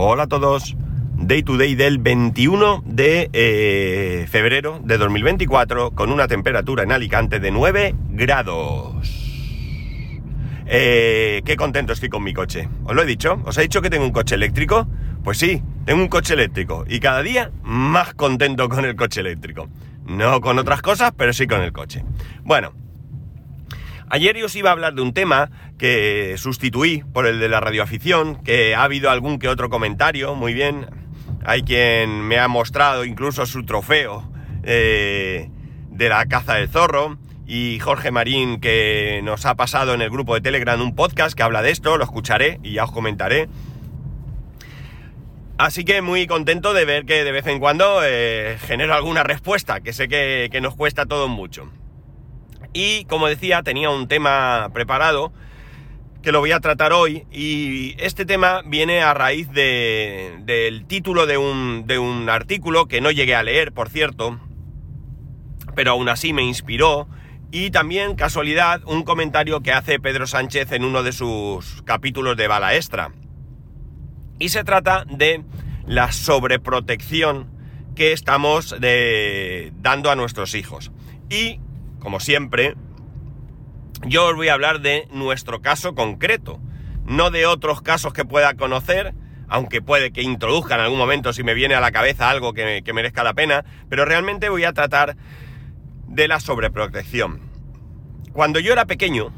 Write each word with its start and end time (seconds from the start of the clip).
Hola 0.00 0.22
a 0.22 0.26
todos. 0.28 0.76
Day 1.16 1.42
to 1.42 1.56
day 1.56 1.74
del 1.74 1.98
21 1.98 2.84
de 2.86 3.30
eh, 3.32 4.28
febrero 4.30 4.80
de 4.84 4.96
2024 4.96 5.90
con 5.90 6.12
una 6.12 6.28
temperatura 6.28 6.84
en 6.84 6.92
Alicante 6.92 7.40
de 7.40 7.50
9 7.50 7.96
grados. 8.10 8.94
Eh, 10.66 11.42
qué 11.44 11.56
contento 11.56 11.94
estoy 11.94 12.10
con 12.10 12.22
mi 12.22 12.32
coche. 12.32 12.68
¿Os 12.84 12.94
lo 12.94 13.02
he 13.02 13.06
dicho? 13.06 13.42
¿Os 13.44 13.58
he 13.58 13.62
dicho 13.62 13.82
que 13.82 13.90
tengo 13.90 14.04
un 14.04 14.12
coche 14.12 14.36
eléctrico? 14.36 14.86
Pues 15.24 15.38
sí, 15.38 15.64
tengo 15.84 16.00
un 16.00 16.08
coche 16.08 16.34
eléctrico 16.34 16.84
y 16.88 17.00
cada 17.00 17.20
día 17.24 17.50
más 17.64 18.14
contento 18.14 18.68
con 18.68 18.84
el 18.84 18.94
coche 18.94 19.18
eléctrico. 19.18 19.68
No 20.06 20.40
con 20.40 20.60
otras 20.60 20.80
cosas, 20.80 21.12
pero 21.16 21.32
sí 21.32 21.48
con 21.48 21.60
el 21.60 21.72
coche. 21.72 22.04
Bueno, 22.44 22.72
ayer 24.10 24.36
yo 24.36 24.46
os 24.46 24.56
iba 24.56 24.70
a 24.70 24.72
hablar 24.72 24.94
de 24.94 25.02
un 25.02 25.12
tema 25.12 25.50
que 25.78 26.34
sustituí 26.38 27.04
por 27.12 27.26
el 27.26 27.40
de 27.40 27.48
la 27.48 27.60
radioafición, 27.60 28.42
que 28.42 28.74
ha 28.74 28.82
habido 28.82 29.10
algún 29.10 29.38
que 29.38 29.48
otro 29.48 29.70
comentario, 29.70 30.34
muy 30.34 30.54
bien. 30.54 30.86
Hay 31.44 31.62
quien 31.62 32.22
me 32.22 32.38
ha 32.38 32.48
mostrado 32.48 33.04
incluso 33.04 33.46
su 33.46 33.64
trofeo 33.64 34.30
eh, 34.64 35.50
de 35.90 36.08
la 36.08 36.26
caza 36.26 36.54
del 36.54 36.68
zorro. 36.68 37.18
Y 37.46 37.78
Jorge 37.78 38.10
Marín, 38.10 38.60
que 38.60 39.20
nos 39.24 39.46
ha 39.46 39.54
pasado 39.54 39.94
en 39.94 40.02
el 40.02 40.10
grupo 40.10 40.34
de 40.34 40.42
Telegram 40.42 40.78
un 40.82 40.94
podcast 40.94 41.34
que 41.34 41.42
habla 41.42 41.62
de 41.62 41.70
esto, 41.70 41.96
lo 41.96 42.04
escucharé 42.04 42.60
y 42.62 42.74
ya 42.74 42.84
os 42.84 42.92
comentaré. 42.92 43.48
Así 45.56 45.84
que 45.84 46.02
muy 46.02 46.26
contento 46.26 46.74
de 46.74 46.84
ver 46.84 47.06
que 47.06 47.24
de 47.24 47.32
vez 47.32 47.46
en 47.46 47.58
cuando 47.58 48.00
eh, 48.04 48.58
genero 48.60 48.94
alguna 48.94 49.22
respuesta, 49.22 49.80
que 49.80 49.94
sé 49.94 50.06
que, 50.08 50.50
que 50.52 50.60
nos 50.60 50.76
cuesta 50.76 51.06
todo 51.06 51.26
mucho. 51.26 51.70
Y 52.72 53.04
como 53.06 53.28
decía, 53.28 53.62
tenía 53.62 53.90
un 53.90 54.08
tema 54.08 54.70
preparado 54.72 55.32
que 56.22 56.32
lo 56.32 56.40
voy 56.40 56.52
a 56.52 56.60
tratar 56.60 56.92
hoy 56.92 57.26
y 57.30 57.94
este 57.98 58.26
tema 58.26 58.62
viene 58.64 59.02
a 59.02 59.14
raíz 59.14 59.50
de, 59.50 60.36
del 60.40 60.84
título 60.86 61.26
de 61.26 61.38
un, 61.38 61.86
de 61.86 61.98
un 61.98 62.28
artículo 62.28 62.86
que 62.86 63.00
no 63.00 63.10
llegué 63.10 63.34
a 63.34 63.42
leer, 63.42 63.72
por 63.72 63.88
cierto, 63.88 64.38
pero 65.74 65.92
aún 65.92 66.08
así 66.08 66.32
me 66.32 66.42
inspiró 66.42 67.08
y 67.50 67.70
también, 67.70 68.14
casualidad, 68.14 68.82
un 68.84 69.04
comentario 69.04 69.62
que 69.62 69.72
hace 69.72 69.98
Pedro 69.98 70.26
Sánchez 70.26 70.72
en 70.72 70.84
uno 70.84 71.02
de 71.02 71.12
sus 71.12 71.82
capítulos 71.82 72.36
de 72.36 72.46
Bala 72.46 72.74
Extra. 72.74 73.12
Y 74.38 74.50
se 74.50 74.64
trata 74.64 75.06
de 75.08 75.44
la 75.86 76.12
sobreprotección 76.12 77.48
que 77.96 78.12
estamos 78.12 78.76
dando 79.80 80.10
a 80.10 80.14
nuestros 80.14 80.54
hijos. 80.54 80.92
Y, 81.30 81.58
como 82.08 82.20
siempre, 82.20 82.74
yo 84.06 84.28
os 84.28 84.34
voy 84.34 84.48
a 84.48 84.54
hablar 84.54 84.80
de 84.80 85.06
nuestro 85.12 85.60
caso 85.60 85.94
concreto, 85.94 86.58
no 87.04 87.30
de 87.30 87.44
otros 87.44 87.82
casos 87.82 88.14
que 88.14 88.24
pueda 88.24 88.54
conocer, 88.54 89.12
aunque 89.46 89.82
puede 89.82 90.10
que 90.10 90.22
introduzca 90.22 90.76
en 90.76 90.80
algún 90.80 90.96
momento 90.96 91.34
si 91.34 91.42
me 91.42 91.52
viene 91.52 91.74
a 91.74 91.80
la 91.80 91.92
cabeza 91.92 92.30
algo 92.30 92.54
que, 92.54 92.82
merezca 92.94 93.22
la 93.24 93.34
pena, 93.34 93.66
pero 93.90 94.06
realmente 94.06 94.48
voy 94.48 94.64
a 94.64 94.72
tratar 94.72 95.18
de 96.06 96.28
la 96.28 96.40
sobreprotección. 96.40 97.42
Cuando 98.32 98.58
yo 98.58 98.72
era 98.72 98.86
pequeño, 98.86 99.30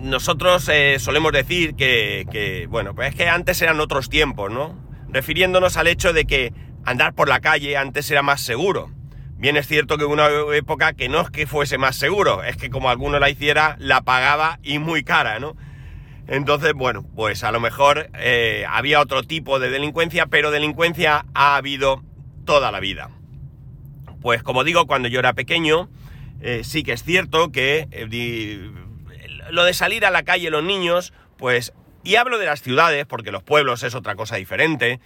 nosotros 0.00 0.66
eh, 0.72 0.96
solemos 0.98 1.32
decir 1.32 1.74
que, 1.74 2.24
que, 2.32 2.66
bueno, 2.70 2.94
pues 2.94 3.10
es 3.10 3.14
que 3.16 3.28
antes 3.28 3.60
eran 3.60 3.80
otros 3.80 4.08
tiempos, 4.08 4.50
¿no? 4.50 4.78
Refiriéndonos 5.10 5.76
al 5.76 5.88
hecho 5.88 6.14
de 6.14 6.24
que 6.24 6.54
andar 6.86 7.12
por 7.12 7.28
la 7.28 7.40
calle 7.40 7.76
antes 7.76 8.10
era 8.10 8.22
más 8.22 8.40
seguro. 8.40 8.90
Bien 9.42 9.56
es 9.56 9.66
cierto 9.66 9.98
que 9.98 10.04
una 10.04 10.28
época 10.54 10.92
que 10.92 11.08
no 11.08 11.20
es 11.20 11.30
que 11.30 11.48
fuese 11.48 11.76
más 11.76 11.96
seguro, 11.96 12.44
es 12.44 12.56
que 12.56 12.70
como 12.70 12.90
alguno 12.90 13.18
la 13.18 13.28
hiciera, 13.28 13.74
la 13.80 14.02
pagaba 14.02 14.60
y 14.62 14.78
muy 14.78 15.02
cara, 15.02 15.40
¿no? 15.40 15.56
Entonces, 16.28 16.74
bueno, 16.74 17.04
pues 17.16 17.42
a 17.42 17.50
lo 17.50 17.58
mejor 17.58 18.08
eh, 18.14 18.64
había 18.70 19.00
otro 19.00 19.24
tipo 19.24 19.58
de 19.58 19.68
delincuencia, 19.68 20.26
pero 20.26 20.52
delincuencia 20.52 21.26
ha 21.34 21.56
habido 21.56 22.04
toda 22.44 22.70
la 22.70 22.78
vida. 22.78 23.10
Pues 24.20 24.44
como 24.44 24.62
digo, 24.62 24.86
cuando 24.86 25.08
yo 25.08 25.18
era 25.18 25.32
pequeño, 25.32 25.90
eh, 26.40 26.60
sí 26.62 26.84
que 26.84 26.92
es 26.92 27.02
cierto 27.02 27.50
que 27.50 27.88
eh, 27.90 28.70
lo 29.50 29.64
de 29.64 29.74
salir 29.74 30.06
a 30.06 30.12
la 30.12 30.22
calle 30.22 30.50
los 30.50 30.62
niños, 30.62 31.12
pues, 31.36 31.72
y 32.04 32.14
hablo 32.14 32.38
de 32.38 32.46
las 32.46 32.62
ciudades, 32.62 33.06
porque 33.06 33.32
los 33.32 33.42
pueblos 33.42 33.82
es 33.82 33.96
otra 33.96 34.14
cosa 34.14 34.36
diferente, 34.36 35.00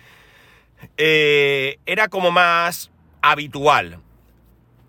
era 0.98 2.08
como 2.08 2.30
más 2.32 2.90
habitual. 3.22 4.02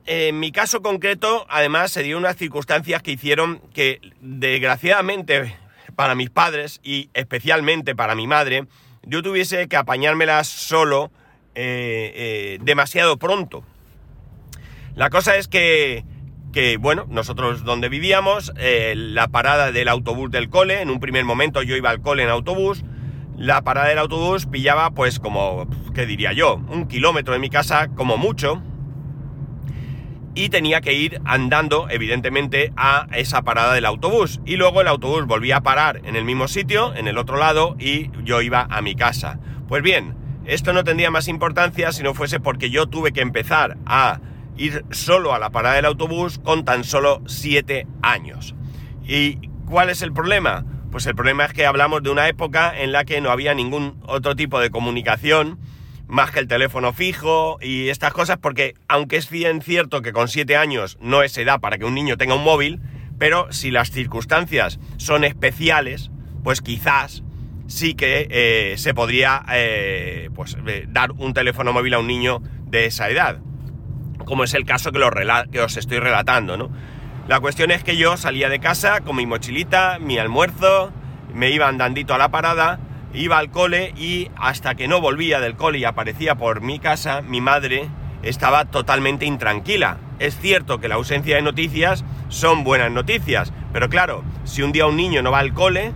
En 0.09 0.39
mi 0.39 0.53
caso 0.53 0.81
concreto, 0.81 1.45
además, 1.49 1.91
se 1.91 2.01
dio 2.01 2.17
unas 2.17 2.37
circunstancias 2.37 3.03
que 3.03 3.11
hicieron 3.11 3.59
que, 3.73 3.99
desgraciadamente, 4.21 5.53
para 5.97 6.15
mis 6.15 6.29
padres 6.29 6.79
y 6.81 7.09
especialmente 7.13 7.93
para 7.93 8.15
mi 8.15 8.25
madre, 8.25 8.67
yo 9.03 9.21
tuviese 9.21 9.67
que 9.67 9.75
apañármelas 9.75 10.47
solo 10.47 11.11
eh, 11.55 12.13
eh, 12.15 12.57
demasiado 12.61 13.17
pronto. 13.17 13.65
La 14.95 15.09
cosa 15.09 15.35
es 15.35 15.49
que, 15.49 16.05
que 16.53 16.77
bueno, 16.77 17.05
nosotros 17.09 17.65
donde 17.65 17.89
vivíamos, 17.89 18.53
eh, 18.55 18.93
la 18.95 19.27
parada 19.27 19.73
del 19.73 19.89
autobús 19.89 20.31
del 20.31 20.49
cole, 20.49 20.81
en 20.81 20.89
un 20.89 21.01
primer 21.01 21.25
momento 21.25 21.63
yo 21.63 21.75
iba 21.75 21.89
al 21.89 22.01
cole 22.01 22.23
en 22.23 22.29
autobús, 22.29 22.85
la 23.35 23.61
parada 23.61 23.89
del 23.89 23.99
autobús 23.99 24.45
pillaba 24.45 24.91
pues 24.91 25.19
como, 25.19 25.67
¿qué 25.93 26.05
diría 26.05 26.31
yo? 26.31 26.61
Un 26.69 26.87
kilómetro 26.87 27.33
de 27.33 27.39
mi 27.39 27.49
casa 27.49 27.89
como 27.89 28.15
mucho, 28.15 28.63
y 30.37 30.49
tenía 30.49 30.81
que 30.81 30.93
ir 30.93 31.19
andando, 31.25 31.87
evidentemente, 31.89 32.71
a 32.77 33.07
esa 33.13 33.41
parada 33.41 33.73
del 33.73 33.85
autobús. 33.85 34.39
Y 34.45 34.55
luego 34.55 34.81
el 34.81 34.87
autobús 34.87 35.25
volvía 35.25 35.57
a 35.57 35.63
parar 35.63 35.99
en 36.05 36.15
el 36.15 36.25
mismo 36.25 36.47
sitio, 36.47 36.93
en 36.93 37.07
el 37.07 37.17
otro 37.17 37.37
lado, 37.37 37.75
y 37.79 38.11
yo 38.23 38.43
iba 38.43 38.67
a 38.69 38.83
mi 38.83 38.93
casa. 38.93 39.39
Pues 39.67 39.81
bien, 39.81 40.15
esto 40.45 40.73
no 40.73 40.83
tendría 40.83 41.09
más 41.09 41.27
importancia 41.27 41.91
si 41.91 42.03
no 42.03 42.13
fuese 42.13 42.39
porque 42.39 42.69
yo 42.69 42.85
tuve 42.85 43.13
que 43.13 43.21
empezar 43.21 43.77
a 43.87 44.19
ir 44.57 44.85
solo 44.91 45.33
a 45.33 45.39
la 45.39 45.49
parada 45.49 45.75
del 45.75 45.85
autobús 45.85 46.37
con 46.37 46.63
tan 46.63 46.83
solo 46.83 47.23
7 47.25 47.87
años. 48.03 48.53
¿Y 49.07 49.49
cuál 49.65 49.89
es 49.89 50.03
el 50.03 50.13
problema? 50.13 50.65
Pues 50.91 51.07
el 51.07 51.15
problema 51.15 51.45
es 51.45 51.53
que 51.53 51.65
hablamos 51.65 52.03
de 52.03 52.11
una 52.11 52.27
época 52.27 52.79
en 52.79 52.91
la 52.91 53.05
que 53.05 53.21
no 53.21 53.31
había 53.31 53.55
ningún 53.55 53.99
otro 54.05 54.35
tipo 54.35 54.59
de 54.59 54.69
comunicación, 54.69 55.57
más 56.07 56.31
que 56.31 56.39
el 56.39 56.47
teléfono 56.47 56.93
fijo 56.93 57.57
y 57.61 57.89
estas 57.89 58.13
cosas, 58.13 58.37
porque 58.37 58.75
aunque 58.87 59.17
es 59.17 59.29
bien 59.29 59.61
cierto 59.61 60.01
que 60.01 60.13
con 60.13 60.27
7 60.27 60.55
años 60.55 60.97
no 61.01 61.23
es 61.23 61.37
edad 61.37 61.59
para 61.59 61.77
que 61.77 61.85
un 61.85 61.93
niño 61.93 62.17
tenga 62.17 62.35
un 62.35 62.43
móvil, 62.43 62.79
pero 63.17 63.51
si 63.51 63.71
las 63.71 63.91
circunstancias 63.91 64.79
son 64.97 65.23
especiales, 65.23 66.11
pues 66.43 66.61
quizás 66.61 67.23
sí 67.67 67.93
que 67.93 68.27
eh, 68.29 68.77
se 68.77 68.93
podría 68.93 69.43
eh, 69.51 70.29
pues, 70.33 70.57
eh, 70.67 70.85
dar 70.87 71.11
un 71.11 71.33
teléfono 71.33 71.73
móvil 71.73 71.93
a 71.93 71.99
un 71.99 72.07
niño 72.07 72.41
de 72.65 72.85
esa 72.85 73.09
edad, 73.09 73.39
como 74.25 74.43
es 74.43 74.53
el 74.53 74.65
caso 74.65 74.91
que, 74.91 74.99
que 75.51 75.61
os 75.61 75.77
estoy 75.77 75.99
relatando, 75.99 76.57
¿no? 76.57 76.69
La 77.27 77.41
cuestión 77.41 77.71
es 77.71 77.83
que 77.83 77.97
yo 77.97 78.15
salía 78.15 78.47
de 78.47 78.59
casa 78.59 79.01
con 79.01 79.17
mi 79.17 79.25
mochilita, 79.25 79.99
mi 79.99 80.17
almuerzo, 80.17 80.93
me 81.33 81.49
iba 81.51 81.67
andandito 81.67 82.13
a 82.13 82.17
la 82.17 82.29
parada, 82.29 82.79
iba 83.13 83.37
al 83.37 83.51
cole 83.51 83.93
y 83.97 84.29
hasta 84.35 84.75
que 84.75 84.87
no 84.87 85.01
volvía 85.01 85.39
del 85.39 85.55
cole 85.55 85.79
y 85.79 85.85
aparecía 85.85 86.35
por 86.35 86.61
mi 86.61 86.79
casa, 86.79 87.21
mi 87.21 87.41
madre 87.41 87.89
estaba 88.23 88.65
totalmente 88.65 89.25
intranquila. 89.25 89.97
Es 90.19 90.37
cierto 90.37 90.79
que 90.79 90.87
la 90.87 90.95
ausencia 90.95 91.35
de 91.35 91.41
noticias 91.41 92.03
son 92.29 92.63
buenas 92.63 92.91
noticias, 92.91 93.53
pero 93.71 93.89
claro, 93.89 94.23
si 94.43 94.63
un 94.63 94.71
día 94.71 94.87
un 94.87 94.95
niño 94.95 95.21
no 95.21 95.31
va 95.31 95.39
al 95.39 95.53
cole, 95.53 95.93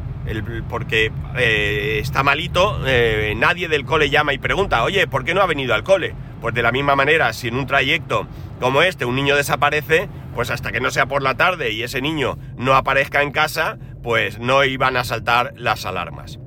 porque 0.70 1.12
eh, 1.38 2.00
está 2.02 2.24
malito, 2.24 2.82
eh, 2.86 3.34
nadie 3.36 3.68
del 3.68 3.86
cole 3.86 4.10
llama 4.10 4.34
y 4.34 4.38
pregunta, 4.38 4.84
oye, 4.84 5.08
¿por 5.08 5.26
qué 5.26 5.34
no 5.34 5.42
ha 5.42 5.48
venido 5.48 5.74
al 5.74 5.84
cole? 5.84 6.14
Pues 6.40 6.54
de 6.54 6.62
la 6.62 6.72
misma 6.72 6.96
manera, 6.96 7.34
si 7.34 7.48
en 7.48 7.56
un 7.56 7.68
trayecto 7.68 8.28
como 8.60 8.82
este 8.82 9.06
un 9.06 9.16
niño 9.16 9.36
desaparece, 9.36 10.08
pues 10.36 10.52
hasta 10.52 10.72
que 10.72 10.80
no 10.80 10.92
sea 10.92 11.08
por 11.08 11.24
la 11.24 11.36
tarde 11.36 11.72
y 11.72 11.84
ese 11.84 12.02
niño 12.02 12.38
no 12.58 12.76
aparezca 12.76 13.22
en 13.22 13.32
casa, 13.32 13.78
pues 14.04 14.40
no 14.40 14.64
iban 14.64 14.98
a 14.98 15.04
saltar 15.04 15.54
las 15.58 15.86
alarmas. 15.86 16.41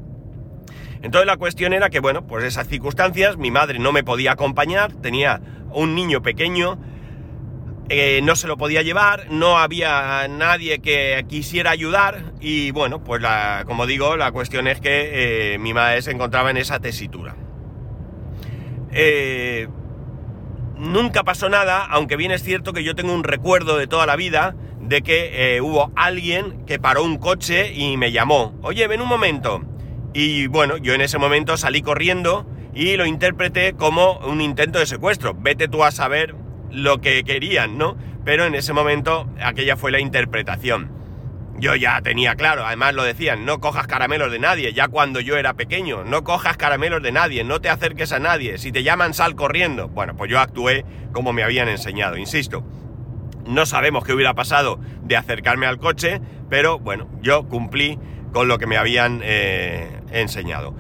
Entonces 1.05 1.27
la 1.27 1.37
cuestión 1.37 1.75
era 1.75 1.91
que, 1.91 2.01
bueno, 2.01 2.27
pues 2.27 2.45
esas 2.45 2.67
circunstancias, 2.67 3.37
mi 3.37 3.51
madre 3.51 3.79
no 3.79 3.93
me 3.93 4.03
podía 4.03 4.33
acompañar, 4.33 4.95
tenía 4.95 5.43
un 5.71 5.95
niño 5.95 6.23
pequeño, 6.23 6.79
eh, 7.91 8.21
no 8.23 8.35
se 8.37 8.49
lo 8.49 8.56
podía 8.56 8.81
llevar, 8.81 9.27
no 9.29 9.59
había 9.59 10.27
nadie 10.29 10.79
que 10.79 11.23
quisiera 11.29 11.73
ayudar 11.73 12.33
y 12.41 12.71
bueno, 12.71 13.05
pues 13.05 13.21
la, 13.21 13.65
como 13.67 13.85
digo, 13.85 14.17
la 14.17 14.33
cuestión 14.33 14.67
es 14.67 14.81
que 14.81 15.53
eh, 15.53 15.59
mi 15.59 15.75
madre 15.75 16.01
se 16.01 16.11
encontraba 16.11 16.51
en 16.51 16.56
esa 16.56 16.81
tesitura. 16.81 17.37
Eh, 18.91 19.69
nunca 20.79 21.23
pasó 21.23 21.51
nada, 21.51 21.85
aunque 21.85 22.17
bien 22.17 22.31
es 22.31 22.43
cierto 22.43 22.73
que 22.73 22.83
yo 22.83 22.95
tengo 22.95 23.12
un 23.12 23.25
recuerdo 23.25 23.77
de 23.77 23.87
toda 23.87 24.06
la 24.06 24.17
vida 24.17 24.56
de 24.81 25.03
que 25.03 25.61
hubo 25.62 25.93
alguien 25.97 26.65
que 26.65 26.79
paró 26.79 27.05
un 27.05 27.19
coche 27.19 27.75
y 27.75 27.99
me 27.99 28.11
llamó, 28.11 28.55
oye, 28.62 28.87
ven 28.87 29.03
un 29.03 29.09
momento, 29.09 29.62
y 30.14 30.46
bueno, 30.46 30.76
yo 30.76 30.94
en 30.94 31.00
ese 31.00 31.19
momento 31.19 31.56
salí 31.56 31.82
corriendo 31.82 32.46
y 32.72 32.96
lo 32.96 33.05
interpreté 33.05 33.75
como 33.75 34.19
un 34.20 34.40
intento 34.40 34.78
de 34.78 34.87
secuestro. 34.87 35.34
Vete 35.34 35.66
tú 35.66 35.82
a 35.82 35.90
saber 35.90 36.37
lo 36.70 37.00
que 37.00 37.25
querían, 37.25 37.76
¿no? 37.76 37.96
Pero 38.25 38.44
en 38.44 38.55
ese 38.55 38.72
momento 38.72 39.28
aquella 39.43 39.76
fue 39.76 39.90
la 39.90 39.99
interpretación. 39.99 40.93
yo 41.56 41.76
ya 41.76 42.00
tenía 42.02 42.34
claro, 42.34 42.66
además 42.66 42.94
lo 42.94 43.05
decían, 43.05 43.44
no 43.44 43.61
cojas 43.61 43.87
caramelos 43.87 44.31
de 44.32 44.40
nadie, 44.40 44.72
ya 44.72 44.88
cuando 44.88 45.20
yo 45.20 45.37
era 45.37 45.55
pequeño, 45.55 46.02
no 46.05 46.25
cojas 46.25 46.56
caramelos 46.56 47.00
de 47.00 47.12
nadie, 47.12 47.44
no 47.44 47.60
te 47.60 47.69
acerques 47.69 48.12
a 48.12 48.19
nadie, 48.19 48.58
si 48.58 48.72
te 48.72 48.82
llaman 48.82 49.14
sal 49.14 49.37
corriendo. 49.37 49.88
Bueno, 49.88 50.17
pues 50.17 50.31
yo 50.31 50.40
actué 50.40 50.84
como 51.12 51.32
me 51.32 51.44
habían 51.44 51.69
enseñado, 51.69 52.17
insisto. 52.17 52.64
No 53.46 53.67
sabemos 53.67 54.05
qué 54.05 54.12
hubiera 54.12 54.34
pasado 54.34 54.81
de 55.02 55.17
acercarme 55.17 55.67
al 55.67 55.78
coche, 55.78 56.20
pero 56.49 56.78
bueno, 56.78 57.08
yo 57.20 57.46
cumplí 57.49 57.99
con 58.34 58.48
lo 58.48 58.58
que 58.58 58.66
me 58.66 58.76
habían 58.76 59.20
eh, 59.22 59.88
enseñado. 60.10 60.75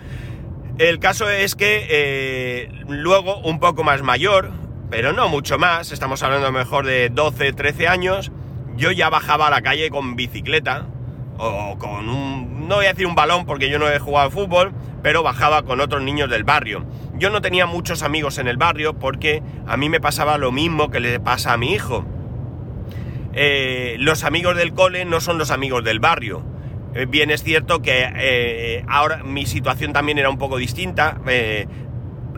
El 0.76 0.98
caso 0.98 1.30
es 1.30 1.54
que 1.54 1.86
eh, 1.88 2.68
luego, 2.88 3.38
un 3.38 3.60
poco 3.60 3.84
más 3.84 4.02
mayor, 4.02 4.50
pero 4.90 5.12
no 5.12 5.28
mucho 5.28 5.56
más, 5.56 5.92
estamos 5.92 6.22
hablando 6.24 6.50
mejor 6.50 6.84
de 6.84 7.08
12, 7.10 7.52
13 7.52 7.86
años, 7.88 8.32
yo 8.76 8.90
ya 8.90 9.08
bajaba 9.08 9.46
a 9.46 9.50
la 9.50 9.62
calle 9.62 9.88
con 9.88 10.16
bicicleta 10.16 10.86
o 11.38 11.78
con 11.78 12.08
un... 12.08 12.68
no 12.68 12.76
voy 12.76 12.86
a 12.86 12.88
decir 12.90 13.06
un 13.06 13.14
balón 13.14 13.46
porque 13.46 13.70
yo 13.70 13.78
no 13.78 13.88
he 13.88 14.00
jugado 14.00 14.30
fútbol, 14.30 14.72
pero 15.02 15.22
bajaba 15.22 15.62
con 15.62 15.80
otros 15.80 16.02
niños 16.02 16.28
del 16.28 16.42
barrio. 16.42 16.84
Yo 17.14 17.30
no 17.30 17.40
tenía 17.40 17.66
muchos 17.66 18.02
amigos 18.02 18.38
en 18.38 18.48
el 18.48 18.56
barrio 18.56 18.98
porque 18.98 19.42
a 19.66 19.76
mí 19.76 19.88
me 19.88 20.00
pasaba 20.00 20.38
lo 20.38 20.50
mismo 20.50 20.90
que 20.90 20.98
le 20.98 21.20
pasa 21.20 21.52
a 21.52 21.56
mi 21.56 21.72
hijo. 21.72 22.04
Eh, 23.32 23.94
los 24.00 24.24
amigos 24.24 24.56
del 24.56 24.74
cole 24.74 25.04
no 25.04 25.20
son 25.20 25.38
los 25.38 25.52
amigos 25.52 25.84
del 25.84 26.00
barrio. 26.00 26.53
Eh, 26.94 27.06
bien 27.06 27.30
es 27.30 27.42
cierto 27.42 27.82
que 27.82 28.08
eh, 28.16 28.84
ahora 28.88 29.22
mi 29.24 29.46
situación 29.46 29.92
también 29.92 30.18
era 30.18 30.30
un 30.30 30.38
poco 30.38 30.56
distinta. 30.56 31.20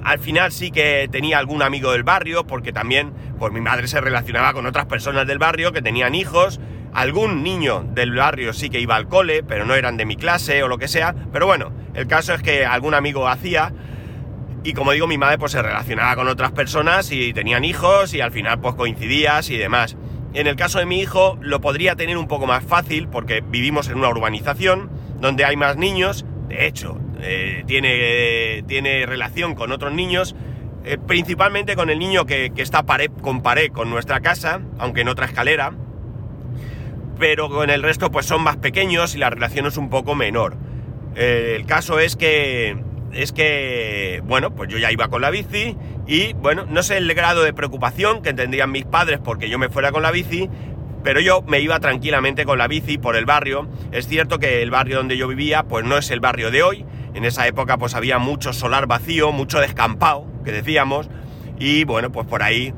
Al 0.05 0.21
final 0.21 0.53
sí 0.53 0.71
que 0.71 1.09
tenía 1.11 1.39
algún 1.39 1.63
amigo 1.63 1.91
del 1.91 2.05
barrio, 2.05 2.47
porque 2.47 2.73
también 2.73 3.13
pues 3.41 3.53
mi 3.53 3.61
madre 3.61 3.89
se 3.89 4.01
relacionaba 4.01 4.53
con 4.53 4.65
otras 4.65 4.87
personas 4.87 5.27
del 5.27 5.39
barrio 5.39 5.73
que 5.73 5.83
tenían 5.83 6.15
hijos, 6.15 6.61
algún 6.95 7.43
niño 7.43 7.85
del 7.93 8.15
barrio 8.15 8.53
sí 8.53 8.71
que 8.71 8.81
iba 8.81 8.97
al 8.97 9.09
cole, 9.09 9.43
pero 9.43 9.67
no 9.67 9.75
eran 9.75 9.97
de 9.97 10.07
mi 10.07 10.17
clase 10.17 10.63
o 10.63 10.69
lo 10.69 10.79
que 10.79 10.89
sea, 10.89 11.15
pero 11.33 11.47
bueno, 11.47 11.73
el 11.95 12.07
caso 12.07 12.33
es 12.33 12.43
que 12.43 12.65
algún 12.65 12.95
amigo 12.95 13.29
hacía, 13.29 13.73
y 14.65 14.73
como 14.73 14.93
digo, 14.93 15.07
mi 15.07 15.19
madre 15.19 15.39
pues 15.39 15.53
se 15.53 15.61
relacionaba 15.61 16.17
con 16.17 16.29
otras 16.29 16.53
personas 16.53 17.13
y 17.13 17.33
tenían 17.33 17.65
hijos 17.65 18.15
y 18.15 18.21
al 18.21 18.33
final 18.33 18.61
pues 18.61 18.75
coincidías 18.77 19.51
y 19.51 19.59
demás. 19.59 19.97
En 20.37 20.47
el 20.47 20.55
caso 20.55 20.79
de 20.79 20.85
mi 20.85 21.01
hijo 21.01 21.39
lo 21.41 21.63
podría 21.63 21.97
tener 21.97 22.19
un 22.19 22.29
poco 22.29 22.47
más 22.47 22.63
fácil 22.63 23.09
porque 23.09 23.41
vivimos 23.41 23.89
en 23.89 23.97
una 23.97 24.11
urbanización 24.11 24.91
donde 25.19 25.47
hay 25.47 25.57
más 25.57 25.79
niños, 25.79 26.27
de 26.49 26.67
hecho, 26.67 26.99
eh, 27.23 27.65
tiene, 27.67 28.63
tiene 28.69 29.07
relación 29.07 29.55
con 29.55 29.73
otros 29.73 29.95
niños, 29.95 30.37
eh, 30.85 30.99
principalmente 30.99 31.75
con 31.75 31.89
el 31.89 31.99
niño 31.99 32.27
que, 32.27 32.53
está 32.57 32.83
pared 32.83 33.11
con 33.23 33.41
pared 33.41 33.73
con 33.73 33.89
nuestra 33.89 34.21
casa, 34.21 34.61
aunque 34.79 35.01
en 35.01 35.09
otra 35.09 35.25
escalera, 35.25 35.73
pero 37.19 37.49
con 37.49 37.71
el 37.71 37.83
resto 37.83 38.11
pues 38.11 38.27
son 38.27 38.43
más 38.43 38.59
pequeños 38.59 39.15
y 39.15 39.19
la 39.19 39.31
relación 39.31 39.65
es 39.65 39.79
un 39.79 39.89
poco 39.89 40.15
menor. 40.15 40.59
Eh, 41.15 41.55
el 41.57 41.65
caso 41.65 41.99
es 41.99 42.15
que, 42.15 42.77
es 43.13 43.33
que, 43.33 44.23
bueno, 44.25 44.55
pues 44.55 44.71
yo 44.71 44.79
ya 44.79 44.93
iba 44.93 45.09
con 45.09 45.23
la 45.23 45.31
bici 45.31 45.77
y, 46.07 46.33
bueno, 46.35 46.67
no 46.69 46.83
sé 46.83 46.99
el 46.99 47.13
grado 47.15 47.43
de 47.43 47.53
preocupación 47.53 48.23
que 48.23 48.33
tendrían 48.33 48.71
mis 48.71 48.85
padres 48.85 49.19
porque 49.23 49.49
yo 49.49 49.59
me 49.59 49.69
fuera 49.69 49.93
con 49.93 50.03
la 50.03 50.11
bici, 50.11 50.49
pero 51.03 51.21
yo 51.21 51.43
me 51.43 51.61
iba 51.61 51.79
tranquilamente 51.81 52.45
con 52.45 52.59
la 52.59 52.69
bici 52.69 52.99
por 52.99 53.17
el 53.17 53.27
barrio. 53.27 53.69
Es 53.93 54.09
cierto 54.09 54.39
que 54.39 54.63
el 54.63 54.71
barrio 54.71 54.97
donde 54.97 55.17
yo 55.17 55.29
vivía, 55.29 55.63
pues 55.63 55.85
no 55.85 55.97
es 55.97 56.11
el 56.11 56.21
barrio 56.21 56.51
de 56.51 56.63
hoy, 56.63 56.85
en 57.15 57.25
esa 57.25 57.47
época 57.47 57.79
pues 57.79 57.95
había 57.95 58.19
mucho 58.19 58.53
solar 58.53 58.87
vacío, 58.87 59.33
mucho 59.33 59.61
descampado, 59.61 60.27
que 60.45 60.53
decíamos, 60.53 61.09
y 61.59 61.85
bueno, 61.85 62.13
pues 62.13 62.27
por 62.27 62.43
ahí 62.43 62.75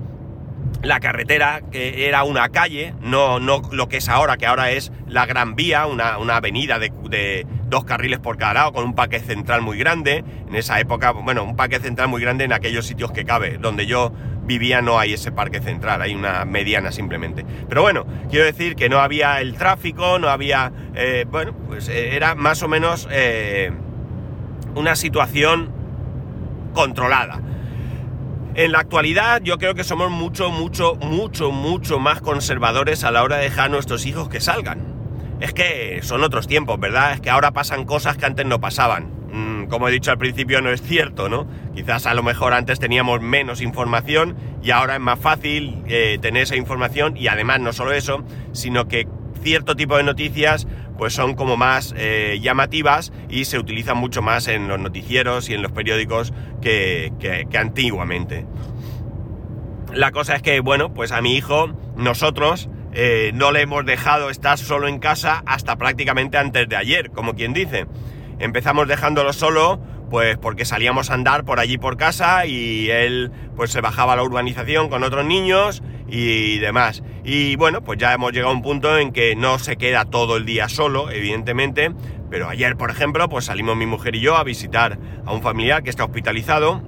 la 0.82 1.00
carretera, 1.00 1.60
que 1.72 2.06
era 2.06 2.22
una 2.24 2.48
calle, 2.50 2.94
no, 3.00 3.40
no 3.40 3.62
lo 3.72 3.88
que 3.88 3.96
es 3.96 4.08
ahora, 4.08 4.36
que 4.36 4.46
ahora 4.46 4.70
es 4.70 4.92
la 5.06 5.26
Gran 5.26 5.54
Vía, 5.54 5.86
una, 5.86 6.14
avenida 6.36 6.78
de, 6.78 7.46
dos 7.68 7.84
carriles 7.84 8.18
por 8.18 8.38
cada 8.38 8.54
lado, 8.54 8.72
con 8.72 8.84
un 8.84 8.94
parque 8.94 9.20
central 9.20 9.62
muy 9.62 9.78
grande. 9.78 10.24
En 10.48 10.54
esa 10.54 10.78
época, 10.80 11.10
bueno, 11.10 11.44
un 11.44 11.56
parque 11.56 11.80
central 11.80 12.08
muy 12.08 12.22
grande 12.22 12.44
en 12.44 12.52
aquellos 12.52 12.86
sitios 12.86 13.12
que 13.12 13.24
cabe. 13.24 13.58
Donde 13.58 13.86
yo 13.86 14.12
vivía 14.44 14.80
no 14.80 14.98
hay 14.98 15.14
ese 15.14 15.32
parque 15.32 15.60
central, 15.60 16.00
hay 16.00 16.14
una 16.14 16.44
mediana 16.44 16.92
simplemente. 16.92 17.44
Pero 17.68 17.82
bueno, 17.82 18.06
quiero 18.30 18.44
decir 18.44 18.76
que 18.76 18.88
no 18.88 19.00
había 19.00 19.40
el 19.40 19.54
tráfico, 19.54 20.18
no 20.18 20.28
había... 20.28 20.72
Eh, 20.94 21.26
bueno, 21.28 21.52
pues 21.66 21.88
eh, 21.88 22.16
era 22.16 22.34
más 22.34 22.62
o 22.62 22.68
menos... 22.68 23.08
Eh, 23.10 23.72
una 24.74 24.96
situación 24.96 25.70
controlada. 26.72 27.40
En 28.58 28.72
la 28.72 28.80
actualidad 28.80 29.40
yo 29.40 29.56
creo 29.56 29.76
que 29.76 29.84
somos 29.84 30.10
mucho, 30.10 30.50
mucho, 30.50 30.96
mucho, 30.96 31.52
mucho 31.52 32.00
más 32.00 32.20
conservadores 32.20 33.04
a 33.04 33.12
la 33.12 33.22
hora 33.22 33.36
de 33.36 33.44
dejar 33.44 33.66
a 33.66 33.68
nuestros 33.68 34.04
hijos 34.04 34.28
que 34.28 34.40
salgan. 34.40 34.80
Es 35.38 35.52
que 35.52 36.00
son 36.02 36.24
otros 36.24 36.48
tiempos, 36.48 36.80
¿verdad? 36.80 37.12
Es 37.12 37.20
que 37.20 37.30
ahora 37.30 37.52
pasan 37.52 37.84
cosas 37.84 38.16
que 38.16 38.26
antes 38.26 38.44
no 38.46 38.60
pasaban. 38.60 39.12
Mm, 39.30 39.68
como 39.68 39.86
he 39.86 39.92
dicho 39.92 40.10
al 40.10 40.18
principio, 40.18 40.60
no 40.60 40.72
es 40.72 40.82
cierto, 40.82 41.28
¿no? 41.28 41.46
Quizás 41.72 42.06
a 42.06 42.14
lo 42.14 42.24
mejor 42.24 42.52
antes 42.52 42.80
teníamos 42.80 43.20
menos 43.20 43.60
información 43.60 44.36
y 44.60 44.72
ahora 44.72 44.94
es 44.94 45.00
más 45.00 45.20
fácil 45.20 45.84
eh, 45.86 46.18
tener 46.20 46.42
esa 46.42 46.56
información 46.56 47.16
y 47.16 47.28
además 47.28 47.60
no 47.60 47.72
solo 47.72 47.92
eso, 47.92 48.24
sino 48.50 48.88
que 48.88 49.06
cierto 49.40 49.76
tipo 49.76 49.96
de 49.96 50.02
noticias 50.02 50.66
pues 50.98 51.14
son 51.14 51.34
como 51.34 51.56
más 51.56 51.94
eh, 51.96 52.38
llamativas 52.42 53.12
y 53.30 53.44
se 53.44 53.58
utilizan 53.58 53.96
mucho 53.96 54.20
más 54.20 54.48
en 54.48 54.66
los 54.66 54.80
noticieros 54.80 55.48
y 55.48 55.54
en 55.54 55.62
los 55.62 55.72
periódicos 55.72 56.34
que, 56.60 57.12
antiguamente. 57.56 58.44
La 59.94 60.10
cosa 60.10 60.34
es 60.34 60.42
que, 60.42 60.60
bueno, 60.60 60.92
pues 60.92 61.12
a 61.12 61.22
mi 61.22 61.36
hijo, 61.36 61.68
nosotros 61.96 62.68
eh, 62.92 63.30
no 63.32 63.52
le 63.52 63.62
hemos 63.62 63.86
dejado 63.86 64.28
estar 64.28 64.58
solo 64.58 64.88
en 64.88 64.98
casa 64.98 65.42
hasta 65.46 65.76
prácticamente 65.76 66.36
antes 66.36 66.68
de 66.68 66.76
ayer, 66.76 67.10
como 67.10 67.34
quien 67.34 67.54
dice. 67.54 67.86
Empezamos 68.40 68.88
dejándolo 68.88 69.32
solo 69.32 69.80
pues 70.08 70.38
porque 70.38 70.64
salíamos 70.64 71.10
a 71.10 71.14
andar 71.14 71.44
por 71.44 71.60
allí 71.60 71.78
por 71.78 71.96
casa 71.96 72.46
y 72.46 72.90
él 72.90 73.30
pues 73.56 73.70
se 73.70 73.80
bajaba 73.80 74.14
a 74.14 74.16
la 74.16 74.22
urbanización 74.22 74.88
con 74.88 75.02
otros 75.02 75.24
niños 75.24 75.82
y 76.08 76.58
demás. 76.58 77.02
Y 77.24 77.56
bueno, 77.56 77.82
pues 77.82 77.98
ya 77.98 78.12
hemos 78.12 78.32
llegado 78.32 78.52
a 78.52 78.54
un 78.54 78.62
punto 78.62 78.96
en 78.98 79.12
que 79.12 79.36
no 79.36 79.58
se 79.58 79.76
queda 79.76 80.04
todo 80.04 80.36
el 80.36 80.46
día 80.46 80.68
solo, 80.68 81.10
evidentemente, 81.10 81.92
pero 82.30 82.48
ayer, 82.48 82.76
por 82.76 82.90
ejemplo, 82.90 83.28
pues 83.28 83.46
salimos 83.46 83.76
mi 83.76 83.86
mujer 83.86 84.14
y 84.14 84.20
yo 84.20 84.36
a 84.36 84.44
visitar 84.44 84.98
a 85.24 85.32
un 85.32 85.42
familiar 85.42 85.82
que 85.82 85.90
está 85.90 86.04
hospitalizado 86.04 86.82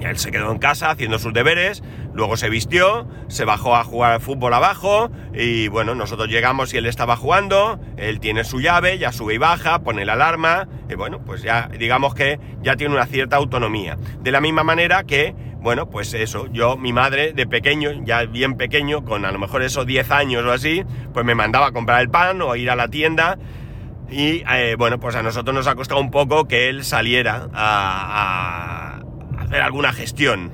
él 0.00 0.18
se 0.18 0.30
quedó 0.30 0.52
en 0.52 0.58
casa 0.58 0.90
haciendo 0.90 1.18
sus 1.18 1.32
deberes, 1.32 1.82
luego 2.12 2.36
se 2.36 2.48
vistió, 2.48 3.08
se 3.28 3.44
bajó 3.44 3.76
a 3.76 3.84
jugar 3.84 4.12
al 4.12 4.20
fútbol 4.20 4.52
abajo 4.54 5.10
y 5.34 5.68
bueno, 5.68 5.94
nosotros 5.94 6.28
llegamos 6.28 6.72
y 6.74 6.76
él 6.76 6.86
estaba 6.86 7.16
jugando, 7.16 7.80
él 7.96 8.20
tiene 8.20 8.44
su 8.44 8.60
llave, 8.60 8.98
ya 8.98 9.12
sube 9.12 9.34
y 9.34 9.38
baja, 9.38 9.80
pone 9.80 10.04
la 10.04 10.14
alarma 10.14 10.68
y 10.88 10.94
bueno, 10.94 11.20
pues 11.24 11.42
ya 11.42 11.68
digamos 11.78 12.14
que 12.14 12.38
ya 12.62 12.76
tiene 12.76 12.94
una 12.94 13.06
cierta 13.06 13.36
autonomía. 13.36 13.96
De 14.20 14.30
la 14.30 14.40
misma 14.40 14.64
manera 14.64 15.04
que, 15.04 15.34
bueno, 15.60 15.88
pues 15.88 16.12
eso, 16.14 16.46
yo, 16.52 16.76
mi 16.76 16.92
madre 16.92 17.32
de 17.32 17.46
pequeño, 17.46 17.90
ya 18.04 18.24
bien 18.24 18.56
pequeño, 18.56 19.04
con 19.04 19.24
a 19.24 19.32
lo 19.32 19.38
mejor 19.38 19.62
esos 19.62 19.86
10 19.86 20.10
años 20.10 20.44
o 20.44 20.52
así, 20.52 20.84
pues 21.12 21.24
me 21.24 21.34
mandaba 21.34 21.68
a 21.68 21.72
comprar 21.72 22.00
el 22.00 22.10
pan 22.10 22.40
o 22.42 22.52
a 22.52 22.58
ir 22.58 22.70
a 22.70 22.76
la 22.76 22.88
tienda 22.88 23.38
y 24.08 24.44
eh, 24.48 24.76
bueno, 24.78 25.00
pues 25.00 25.16
a 25.16 25.22
nosotros 25.22 25.54
nos 25.54 25.66
ha 25.66 25.74
costado 25.74 26.00
un 26.00 26.10
poco 26.10 26.46
que 26.46 26.68
él 26.68 26.84
saliera 26.84 27.48
a 27.52 28.95
hacer 29.46 29.62
alguna 29.62 29.92
gestión. 29.92 30.52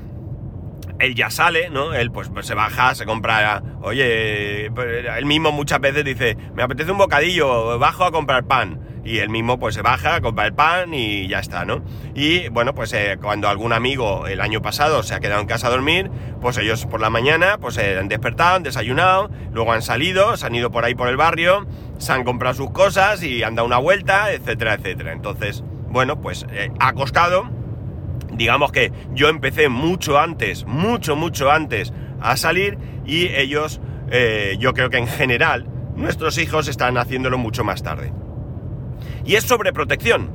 Él 0.99 1.15
ya 1.15 1.31
sale, 1.31 1.69
¿no? 1.71 1.95
Él 1.95 2.13
pues, 2.13 2.31
se 2.43 2.55
baja, 2.55 2.95
se 2.95 3.05
compra, 3.05 3.63
oye, 3.83 4.71
pues, 4.75 5.05
él 5.17 5.27
mismo 5.27 5.51
muchas 5.51 5.81
veces 5.81 6.05
dice, 6.05 6.37
me 6.55 6.63
apetece 6.63 6.93
un 6.93 6.99
bocadillo, 6.99 7.79
bajo 7.79 8.05
a 8.05 8.13
comprar 8.13 8.45
pan. 8.45 8.81
Y 9.05 9.19
él 9.19 9.31
mismo 9.31 9.59
pues 9.59 9.75
se 9.75 9.83
baja, 9.83 10.21
compra 10.21 10.47
el 10.47 10.55
pan 10.55 10.95
y 10.95 11.27
ya 11.27 11.41
está, 11.41 11.65
¿no? 11.65 11.83
Y 12.15 12.49
bueno, 12.51 12.73
pues 12.73 12.93
eh, 12.93 13.19
cuando 13.21 13.49
algún 13.49 13.73
amigo 13.73 14.29
el 14.29 14.41
año 14.41 14.63
pasado 14.63 15.03
se 15.03 15.13
ha 15.13 15.19
quedado 15.19 15.41
en 15.41 15.49
casa 15.49 15.67
a 15.67 15.71
dormir, 15.71 16.09
pues 16.41 16.57
ellos 16.57 16.87
por 16.87 17.01
la 17.01 17.11
mañana 17.11 17.59
pues 17.59 17.79
eh, 17.79 17.99
han 17.99 18.07
despertado, 18.07 18.55
han 18.55 18.63
desayunado, 18.63 19.29
luego 19.51 19.73
han 19.73 19.83
salido, 19.83 20.37
se 20.37 20.47
han 20.47 20.55
ido 20.55 20.71
por 20.71 20.85
ahí 20.85 20.95
por 20.95 21.09
el 21.09 21.17
barrio, 21.17 21.67
se 21.99 22.13
han 22.13 22.23
comprado 22.23 22.55
sus 22.55 22.71
cosas 22.71 23.25
y 23.25 23.43
han 23.43 23.57
dado 23.57 23.67
una 23.67 23.79
vuelta, 23.79 24.31
etcétera, 24.31 24.75
etcétera. 24.75 25.11
Entonces, 25.11 25.65
bueno, 25.89 26.21
pues 26.21 26.47
eh, 26.53 26.71
ha 26.79 26.93
costado, 26.93 27.51
digamos 28.33 28.73
que 28.73 28.93
yo 29.13 29.29
empecé 29.29 29.69
mucho 29.69 30.19
antes, 30.19 30.65
mucho, 30.67 31.17
mucho 31.17 31.51
antes 31.51 31.93
a 32.21 32.37
salir 32.37 32.79
y 33.05 33.29
ellos, 33.29 33.81
eh, 34.11 34.57
yo 34.59 34.73
creo 34.75 34.91
que 34.91 34.99
en 34.99 35.07
general, 35.07 35.69
nuestros 35.97 36.39
hijos 36.39 36.69
están 36.69 36.97
haciéndolo 36.97 37.39
mucho 37.39 37.65
más 37.65 37.83
tarde. 37.83 38.13
Y 39.25 39.35
es 39.35 39.45
sobreprotección, 39.45 40.31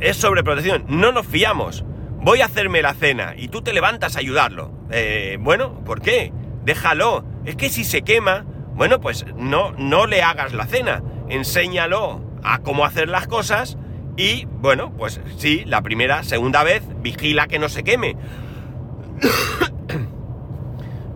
es 0.00 0.16
sobreprotección, 0.16 0.84
no 0.88 1.12
nos 1.12 1.26
fiamos. 1.26 1.84
Voy 2.22 2.42
a 2.42 2.46
hacerme 2.46 2.82
la 2.82 2.94
cena 2.94 3.34
y 3.36 3.48
tú 3.48 3.62
te 3.62 3.72
levantas 3.72 4.16
a 4.16 4.18
ayudarlo. 4.18 4.72
Eh, 4.90 5.38
bueno, 5.40 5.82
¿por 5.84 6.02
qué? 6.02 6.32
Déjalo. 6.64 7.24
Es 7.46 7.56
que 7.56 7.70
si 7.70 7.84
se 7.84 8.02
quema, 8.02 8.44
bueno, 8.74 9.00
pues 9.00 9.24
no, 9.36 9.72
no 9.72 10.06
le 10.06 10.22
hagas 10.22 10.52
la 10.52 10.66
cena. 10.66 11.02
Enséñalo 11.30 12.20
a 12.42 12.58
cómo 12.58 12.84
hacer 12.84 13.08
las 13.08 13.26
cosas 13.26 13.78
y 14.20 14.44
bueno, 14.44 14.92
pues 14.98 15.18
sí, 15.38 15.64
la 15.64 15.80
primera, 15.80 16.22
segunda 16.24 16.62
vez, 16.62 16.82
vigila 17.00 17.48
que 17.48 17.58
no 17.58 17.70
se 17.70 17.84
queme. 17.84 18.18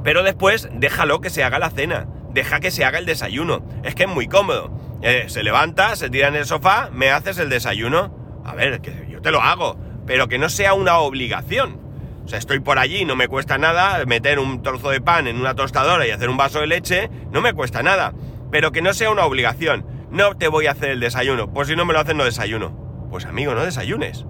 Pero 0.02 0.22
después 0.22 0.70
déjalo 0.72 1.20
que 1.20 1.28
se 1.28 1.44
haga 1.44 1.58
la 1.58 1.68
cena, 1.68 2.06
deja 2.32 2.60
que 2.60 2.70
se 2.70 2.82
haga 2.82 2.98
el 2.98 3.04
desayuno. 3.04 3.62
Es 3.82 3.94
que 3.94 4.04
es 4.04 4.08
muy 4.08 4.26
cómodo. 4.26 4.72
Eh, 5.02 5.24
se 5.26 5.42
levanta, 5.42 5.96
se 5.96 6.08
tira 6.08 6.28
en 6.28 6.34
el 6.34 6.46
sofá, 6.46 6.88
me 6.94 7.10
haces 7.10 7.36
el 7.36 7.50
desayuno. 7.50 8.42
A 8.42 8.54
ver, 8.54 8.80
que 8.80 9.06
yo 9.10 9.20
te 9.20 9.30
lo 9.30 9.42
hago, 9.42 9.76
pero 10.06 10.26
que 10.26 10.38
no 10.38 10.48
sea 10.48 10.72
una 10.72 10.96
obligación. 10.96 11.78
O 12.24 12.28
sea, 12.28 12.38
estoy 12.38 12.60
por 12.60 12.78
allí, 12.78 13.04
no 13.04 13.16
me 13.16 13.28
cuesta 13.28 13.58
nada 13.58 14.02
meter 14.06 14.38
un 14.38 14.62
trozo 14.62 14.88
de 14.88 15.02
pan 15.02 15.26
en 15.26 15.36
una 15.38 15.54
tostadora 15.54 16.06
y 16.06 16.10
hacer 16.10 16.30
un 16.30 16.38
vaso 16.38 16.60
de 16.60 16.68
leche, 16.68 17.10
no 17.30 17.42
me 17.42 17.52
cuesta 17.52 17.82
nada. 17.82 18.14
Pero 18.50 18.72
que 18.72 18.80
no 18.80 18.94
sea 18.94 19.10
una 19.10 19.26
obligación. 19.26 19.84
No 20.10 20.38
te 20.38 20.48
voy 20.48 20.68
a 20.68 20.70
hacer 20.70 20.88
el 20.88 21.00
desayuno. 21.00 21.52
Pues 21.52 21.68
si 21.68 21.76
no 21.76 21.84
me 21.84 21.92
lo 21.92 22.00
hacen, 22.00 22.16
no 22.16 22.24
desayuno. 22.24 22.83
Pues 23.14 23.26
amigo, 23.26 23.54
no 23.54 23.64
desayunes. 23.64 24.26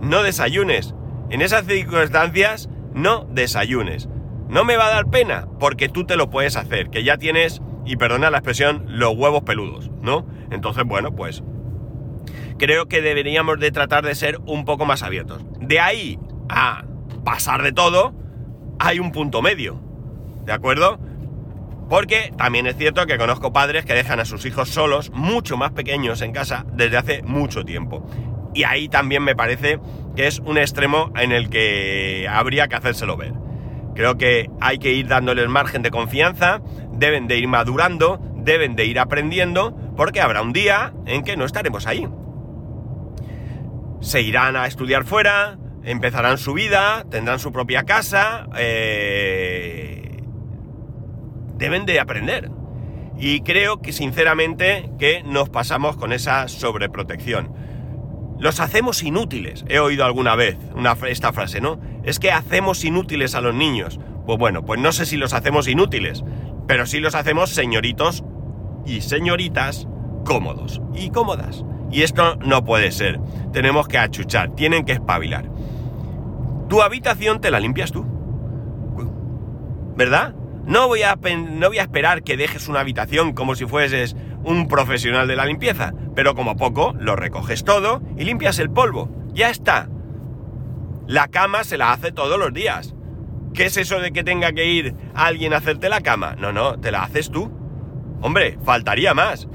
No 0.00 0.22
desayunes. 0.22 0.94
En 1.28 1.42
esas 1.42 1.66
circunstancias, 1.66 2.68
no 2.94 3.24
desayunes. 3.24 4.08
No 4.48 4.64
me 4.64 4.76
va 4.76 4.86
a 4.86 4.90
dar 4.90 5.10
pena, 5.10 5.48
porque 5.58 5.88
tú 5.88 6.04
te 6.04 6.14
lo 6.14 6.30
puedes 6.30 6.54
hacer, 6.54 6.88
que 6.88 7.02
ya 7.02 7.16
tienes, 7.16 7.60
y 7.84 7.96
perdona 7.96 8.30
la 8.30 8.38
expresión, 8.38 8.84
los 8.86 9.16
huevos 9.16 9.42
peludos, 9.42 9.90
¿no? 10.02 10.24
Entonces, 10.52 10.84
bueno, 10.84 11.16
pues 11.16 11.42
creo 12.58 12.86
que 12.86 13.02
deberíamos 13.02 13.58
de 13.58 13.72
tratar 13.72 14.06
de 14.06 14.14
ser 14.14 14.38
un 14.46 14.64
poco 14.64 14.86
más 14.86 15.02
abiertos. 15.02 15.44
De 15.58 15.80
ahí 15.80 16.16
a 16.48 16.84
pasar 17.24 17.64
de 17.64 17.72
todo, 17.72 18.14
hay 18.78 19.00
un 19.00 19.10
punto 19.10 19.42
medio, 19.42 19.80
¿de 20.44 20.52
acuerdo? 20.52 21.00
Porque 21.88 22.32
también 22.36 22.66
es 22.66 22.76
cierto 22.76 23.06
que 23.06 23.16
conozco 23.16 23.52
padres 23.52 23.86
que 23.86 23.94
dejan 23.94 24.20
a 24.20 24.26
sus 24.26 24.44
hijos 24.44 24.68
solos, 24.68 25.10
mucho 25.10 25.56
más 25.56 25.72
pequeños 25.72 26.20
en 26.20 26.32
casa, 26.32 26.66
desde 26.74 26.98
hace 26.98 27.22
mucho 27.22 27.64
tiempo. 27.64 28.06
Y 28.58 28.64
ahí 28.64 28.88
también 28.88 29.22
me 29.22 29.36
parece 29.36 29.78
que 30.16 30.26
es 30.26 30.40
un 30.40 30.58
extremo 30.58 31.12
en 31.14 31.30
el 31.30 31.48
que 31.48 32.26
habría 32.28 32.66
que 32.66 32.74
hacérselo 32.74 33.16
ver. 33.16 33.32
Creo 33.94 34.18
que 34.18 34.50
hay 34.60 34.80
que 34.80 34.92
ir 34.92 35.06
dándoles 35.06 35.48
margen 35.48 35.82
de 35.82 35.92
confianza, 35.92 36.60
deben 36.90 37.28
de 37.28 37.38
ir 37.38 37.46
madurando, 37.46 38.18
deben 38.34 38.74
de 38.74 38.86
ir 38.86 38.98
aprendiendo, 38.98 39.76
porque 39.96 40.20
habrá 40.20 40.42
un 40.42 40.52
día 40.52 40.92
en 41.06 41.22
que 41.22 41.36
no 41.36 41.44
estaremos 41.44 41.86
ahí. 41.86 42.08
Se 44.00 44.22
irán 44.22 44.56
a 44.56 44.66
estudiar 44.66 45.04
fuera, 45.04 45.56
empezarán 45.84 46.36
su 46.36 46.52
vida, 46.52 47.04
tendrán 47.08 47.38
su 47.38 47.52
propia 47.52 47.84
casa, 47.84 48.48
eh, 48.56 50.20
deben 51.58 51.86
de 51.86 52.00
aprender. 52.00 52.50
Y 53.20 53.42
creo 53.42 53.80
que 53.80 53.92
sinceramente 53.92 54.90
que 54.98 55.22
nos 55.22 55.48
pasamos 55.48 55.96
con 55.96 56.12
esa 56.12 56.48
sobreprotección. 56.48 57.67
Los 58.38 58.60
hacemos 58.60 59.02
inútiles. 59.02 59.64
He 59.68 59.80
oído 59.80 60.04
alguna 60.04 60.36
vez 60.36 60.56
una, 60.74 60.96
esta 61.08 61.32
frase, 61.32 61.60
¿no? 61.60 61.80
Es 62.04 62.18
que 62.18 62.30
hacemos 62.30 62.84
inútiles 62.84 63.34
a 63.34 63.40
los 63.40 63.54
niños. 63.54 63.98
Pues 64.26 64.38
bueno, 64.38 64.64
pues 64.64 64.80
no 64.80 64.92
sé 64.92 65.06
si 65.06 65.16
los 65.16 65.32
hacemos 65.32 65.66
inútiles, 65.66 66.22
pero 66.66 66.86
sí 66.86 67.00
los 67.00 67.14
hacemos 67.14 67.50
señoritos 67.50 68.22
y 68.86 69.00
señoritas 69.00 69.88
cómodos 70.24 70.80
y 70.94 71.10
cómodas. 71.10 71.64
Y 71.90 72.02
esto 72.02 72.36
no 72.36 72.64
puede 72.64 72.92
ser. 72.92 73.18
Tenemos 73.52 73.88
que 73.88 73.98
achuchar, 73.98 74.54
tienen 74.54 74.84
que 74.84 74.92
espabilar. 74.92 75.50
Tu 76.68 76.82
habitación 76.82 77.40
te 77.40 77.50
la 77.50 77.60
limpias 77.60 77.90
tú. 77.90 78.04
¿Verdad? 79.96 80.34
No 80.64 80.86
voy, 80.86 81.02
a, 81.02 81.16
no 81.16 81.68
voy 81.68 81.78
a 81.78 81.82
esperar 81.82 82.22
que 82.22 82.36
dejes 82.36 82.68
una 82.68 82.80
habitación 82.80 83.32
como 83.32 83.54
si 83.54 83.64
fueses 83.64 84.14
un 84.44 84.68
profesional 84.68 85.28
de 85.28 85.36
la 85.36 85.46
limpieza, 85.46 85.92
pero 86.14 86.34
como 86.34 86.56
poco 86.56 86.94
lo 86.98 87.16
recoges 87.16 87.64
todo 87.64 88.02
y 88.16 88.24
limpias 88.24 88.58
el 88.58 88.70
polvo. 88.70 89.10
Ya 89.32 89.50
está. 89.50 89.88
La 91.06 91.28
cama 91.28 91.64
se 91.64 91.78
la 91.78 91.92
hace 91.92 92.12
todos 92.12 92.38
los 92.38 92.52
días. 92.52 92.94
¿Qué 93.54 93.66
es 93.66 93.76
eso 93.76 93.98
de 94.00 94.12
que 94.12 94.24
tenga 94.24 94.52
que 94.52 94.66
ir 94.66 94.94
alguien 95.14 95.52
a 95.52 95.58
hacerte 95.58 95.88
la 95.88 96.00
cama? 96.00 96.36
No, 96.38 96.52
no, 96.52 96.78
te 96.78 96.92
la 96.92 97.02
haces 97.02 97.30
tú. 97.30 97.50
Hombre, 98.20 98.58
faltaría 98.64 99.14
más. 99.14 99.48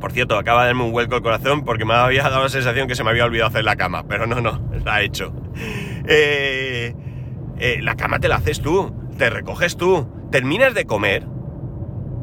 Por 0.00 0.12
cierto, 0.12 0.38
acaba 0.38 0.62
de 0.62 0.68
darme 0.68 0.84
un 0.84 0.92
vuelco 0.92 1.16
el 1.16 1.22
corazón 1.22 1.64
porque 1.64 1.84
me 1.84 1.94
había 1.94 2.22
dado 2.22 2.42
la 2.42 2.48
sensación 2.48 2.88
que 2.88 2.94
se 2.94 3.04
me 3.04 3.10
había 3.10 3.26
olvidado 3.26 3.48
hacer 3.50 3.64
la 3.64 3.76
cama, 3.76 4.04
pero 4.08 4.26
no, 4.26 4.40
no, 4.40 4.60
la 4.84 4.94
ha 4.96 5.02
hecho. 5.02 5.32
Eh, 6.06 6.94
eh, 7.58 7.78
la 7.82 7.94
cama 7.94 8.18
te 8.18 8.28
la 8.28 8.36
haces 8.36 8.62
tú, 8.62 8.94
te 9.18 9.28
recoges 9.28 9.76
tú, 9.76 10.08
terminas 10.30 10.72
de 10.74 10.86
comer 10.86 11.26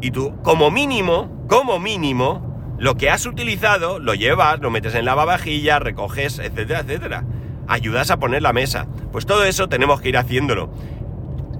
y 0.01 0.11
tú, 0.11 0.35
como 0.43 0.71
mínimo, 0.71 1.45
como 1.47 1.79
mínimo, 1.79 2.75
lo 2.77 2.95
que 2.95 3.09
has 3.09 3.25
utilizado 3.25 3.99
lo 3.99 4.13
llevas, 4.13 4.59
lo 4.59 4.69
metes 4.69 4.93
en 4.93 5.05
la 5.05 5.11
lavavajilla, 5.11 5.79
recoges, 5.79 6.39
etcétera, 6.39 6.81
etcétera. 6.81 7.25
Ayudas 7.67 8.11
a 8.11 8.17
poner 8.17 8.43
la 8.43 8.53
mesa. 8.53 8.87
Pues 9.11 9.25
todo 9.25 9.43
eso 9.43 9.67
tenemos 9.67 9.99
que 9.99 10.09
ir 10.09 10.17
haciéndolo. 10.17 10.69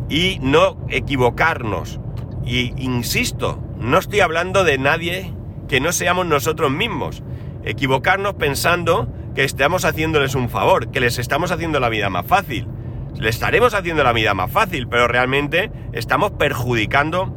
Y 0.10 0.38
no 0.41 0.77
equivocarnos. 0.89 2.00
Y 2.46 2.74
insisto, 2.82 3.60
no 3.77 3.98
estoy 3.98 4.20
hablando 4.20 4.63
de 4.63 4.77
nadie 4.77 5.34
que 5.67 5.82
no 5.82 5.91
seamos 5.91 6.27
nosotros 6.27 6.72
mismos. 6.72 7.24
Equivocarnos 7.63 8.36
pensando 8.36 9.08
que 9.36 9.44
estamos 9.44 9.86
haciéndoles 9.86 10.36
un 10.36 10.50
favor, 10.50 10.91
que 10.91 11.00
les 11.00 11.17
estamos 11.20 11.51
haciendo 11.51 11.79
la 11.79 11.89
vida 11.89 12.10
más 12.10 12.25
fácil. 12.25 12.67
Le 13.15 13.29
estaremos 13.29 13.74
haciendo 13.74 14.03
la 14.03 14.13
vida 14.13 14.34
más 14.34 14.51
fácil, 14.51 14.88
pero 14.88 15.08
realmente 15.08 15.72
estamos 15.91 16.32
perjudicando 16.32 17.36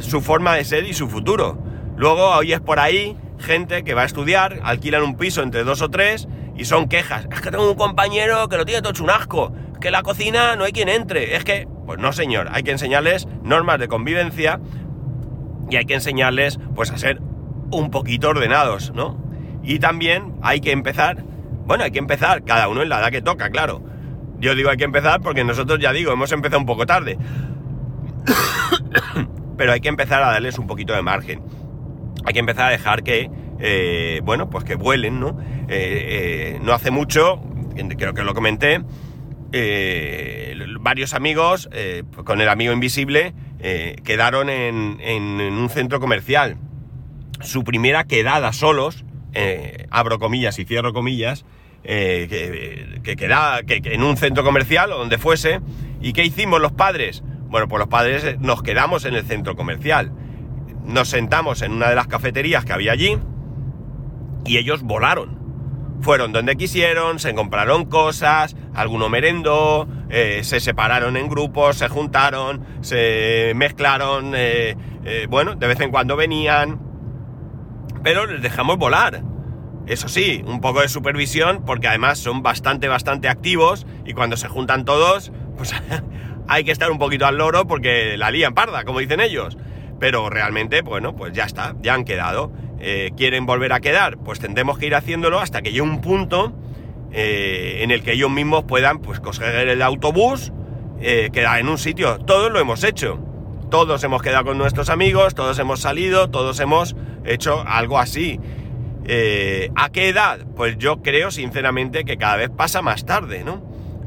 su 0.00 0.20
forma 0.20 0.54
de 0.54 0.64
ser 0.64 0.84
y 0.86 0.94
su 0.94 1.08
futuro. 1.08 1.58
Luego 1.96 2.30
oyes 2.36 2.60
por 2.60 2.78
ahí 2.78 3.16
gente 3.38 3.84
que 3.84 3.94
va 3.94 4.02
a 4.02 4.06
estudiar, 4.06 4.60
alquilan 4.62 5.02
un 5.02 5.16
piso 5.16 5.42
entre 5.42 5.64
dos 5.64 5.82
o 5.82 5.90
tres 5.90 6.28
y 6.56 6.64
son 6.64 6.88
quejas. 6.88 7.26
Es 7.32 7.40
que 7.40 7.50
tengo 7.50 7.70
un 7.70 7.76
compañero 7.76 8.48
que 8.48 8.56
lo 8.56 8.64
tiene 8.64 8.82
todo 8.82 9.02
un 9.02 9.10
asco, 9.10 9.52
que 9.80 9.90
la 9.90 10.02
cocina 10.02 10.56
no 10.56 10.64
hay 10.64 10.72
quien 10.72 10.88
entre. 10.88 11.36
Es 11.36 11.44
que, 11.44 11.68
pues 11.86 11.98
no 11.98 12.12
señor, 12.12 12.48
hay 12.52 12.62
que 12.62 12.72
enseñarles 12.72 13.26
normas 13.42 13.78
de 13.78 13.88
convivencia 13.88 14.60
y 15.70 15.76
hay 15.76 15.84
que 15.84 15.94
enseñarles 15.94 16.58
pues 16.74 16.90
a 16.90 16.98
ser 16.98 17.20
un 17.70 17.90
poquito 17.90 18.28
ordenados, 18.28 18.92
¿no? 18.94 19.16
Y 19.62 19.78
también 19.78 20.34
hay 20.42 20.60
que 20.60 20.72
empezar, 20.72 21.24
bueno, 21.66 21.84
hay 21.84 21.90
que 21.90 21.98
empezar, 21.98 22.44
cada 22.44 22.68
uno 22.68 22.82
en 22.82 22.88
la 22.88 23.00
edad 23.00 23.10
que 23.10 23.22
toca, 23.22 23.50
claro. 23.50 23.82
Yo 24.40 24.54
digo 24.54 24.70
hay 24.70 24.76
que 24.76 24.84
empezar 24.84 25.20
porque 25.20 25.44
nosotros 25.44 25.78
ya 25.78 25.92
digo, 25.92 26.12
hemos 26.12 26.32
empezado 26.32 26.60
un 26.60 26.66
poco 26.66 26.86
tarde. 26.86 27.18
Pero 29.58 29.72
hay 29.72 29.80
que 29.80 29.88
empezar 29.88 30.22
a 30.22 30.30
darles 30.30 30.58
un 30.58 30.66
poquito 30.66 30.94
de 30.94 31.02
margen. 31.02 31.42
Hay 32.24 32.32
que 32.32 32.40
empezar 32.40 32.66
a 32.66 32.70
dejar 32.70 33.02
que, 33.02 33.30
eh, 33.58 34.20
bueno, 34.24 34.48
pues 34.48 34.64
que 34.64 34.76
vuelen, 34.76 35.20
¿no? 35.20 35.38
Eh, 35.68 36.54
eh, 36.56 36.58
no 36.62 36.72
hace 36.72 36.90
mucho, 36.90 37.42
creo 37.96 38.14
que 38.14 38.22
lo 38.22 38.34
comenté, 38.34 38.80
varios 40.80 41.12
amigos, 41.12 41.68
con 42.24 42.40
el 42.40 42.48
amigo 42.48 42.72
invisible, 42.72 43.34
quedaron 44.04 44.48
en, 44.48 45.40
un 45.40 45.68
centro 45.70 46.00
comercial. 46.00 46.56
Su 47.40 47.64
primera 47.64 48.04
quedada 48.04 48.52
solos, 48.52 49.04
abro 49.90 50.18
comillas 50.18 50.58
y 50.58 50.64
cierro 50.64 50.92
comillas, 50.92 51.44
que, 51.82 53.00
que, 53.02 53.16
queda, 53.16 53.62
que, 53.62 53.80
en 53.84 54.02
un 54.02 54.16
centro 54.16 54.44
comercial 54.44 54.92
o 54.92 54.98
donde 54.98 55.18
fuese. 55.18 55.60
¿Y 56.00 56.12
qué 56.12 56.24
hicimos 56.24 56.60
los 56.60 56.72
padres? 56.72 57.22
Bueno, 57.48 57.66
pues 57.66 57.80
los 57.80 57.88
padres 57.88 58.38
nos 58.40 58.62
quedamos 58.62 59.04
en 59.04 59.14
el 59.14 59.24
centro 59.24 59.56
comercial. 59.56 60.12
Nos 60.84 61.08
sentamos 61.08 61.62
en 61.62 61.72
una 61.72 61.88
de 61.88 61.94
las 61.94 62.06
cafeterías 62.06 62.64
que 62.64 62.72
había 62.72 62.92
allí 62.92 63.18
y 64.44 64.58
ellos 64.58 64.82
volaron. 64.82 65.38
Fueron 66.00 66.32
donde 66.32 66.56
quisieron, 66.56 67.18
se 67.18 67.34
compraron 67.34 67.86
cosas, 67.86 68.54
alguno 68.74 69.08
merendó, 69.08 69.88
eh, 70.10 70.40
se 70.44 70.60
separaron 70.60 71.16
en 71.16 71.28
grupos, 71.28 71.76
se 71.76 71.88
juntaron, 71.88 72.64
se 72.82 73.52
mezclaron, 73.56 74.34
eh, 74.36 74.76
eh, 75.04 75.26
bueno, 75.28 75.56
de 75.56 75.66
vez 75.66 75.80
en 75.80 75.90
cuando 75.90 76.16
venían, 76.16 76.80
pero 78.02 78.26
les 78.26 78.42
dejamos 78.42 78.76
volar. 78.76 79.22
Eso 79.86 80.08
sí, 80.08 80.44
un 80.46 80.60
poco 80.60 80.82
de 80.82 80.88
supervisión, 80.88 81.64
porque 81.64 81.88
además 81.88 82.18
son 82.18 82.42
bastante, 82.42 82.88
bastante 82.88 83.28
activos 83.28 83.86
y 84.04 84.12
cuando 84.12 84.36
se 84.36 84.46
juntan 84.46 84.84
todos, 84.84 85.32
pues 85.56 85.74
hay 86.48 86.64
que 86.64 86.72
estar 86.72 86.90
un 86.90 86.98
poquito 86.98 87.26
al 87.26 87.36
loro 87.36 87.66
porque 87.66 88.16
la 88.16 88.30
lían 88.30 88.54
parda, 88.54 88.84
como 88.84 88.98
dicen 88.98 89.20
ellos. 89.20 89.56
Pero 90.00 90.30
realmente, 90.30 90.80
bueno, 90.80 91.14
pues 91.14 91.32
ya 91.32 91.44
está, 91.44 91.74
ya 91.80 91.94
han 91.94 92.04
quedado. 92.04 92.52
Eh, 92.80 93.10
¿Quieren 93.16 93.46
volver 93.46 93.72
a 93.72 93.80
quedar? 93.80 94.16
Pues 94.18 94.40
tendremos 94.40 94.78
que 94.78 94.86
ir 94.86 94.94
haciéndolo 94.94 95.40
hasta 95.40 95.60
que 95.60 95.70
llegue 95.70 95.82
un 95.82 96.00
punto 96.00 96.54
eh, 97.12 97.80
en 97.82 97.90
el 97.90 98.02
que 98.02 98.12
ellos 98.12 98.30
mismos 98.30 98.64
puedan 98.64 99.00
pues 99.00 99.20
coger 99.20 99.68
el 99.68 99.82
autobús, 99.82 100.52
eh, 101.00 101.28
quedar 101.32 101.60
en 101.60 101.68
un 101.68 101.78
sitio. 101.78 102.18
Todos 102.18 102.50
lo 102.50 102.58
hemos 102.58 102.82
hecho. 102.82 103.20
Todos 103.70 104.02
hemos 104.02 104.22
quedado 104.22 104.46
con 104.46 104.56
nuestros 104.56 104.88
amigos, 104.88 105.34
todos 105.34 105.58
hemos 105.58 105.80
salido, 105.80 106.30
todos 106.30 106.58
hemos 106.60 106.96
hecho 107.26 107.62
algo 107.66 107.98
así. 107.98 108.40
¿A 109.74 109.90
qué 109.90 110.08
edad? 110.08 110.40
Pues 110.56 110.78
yo 110.78 111.02
creo 111.02 111.30
sinceramente 111.30 112.04
que 112.04 112.16
cada 112.16 112.36
vez 112.36 112.50
pasa 112.50 112.80
más 112.80 113.04
tarde, 113.04 113.44
¿no? 113.44 113.62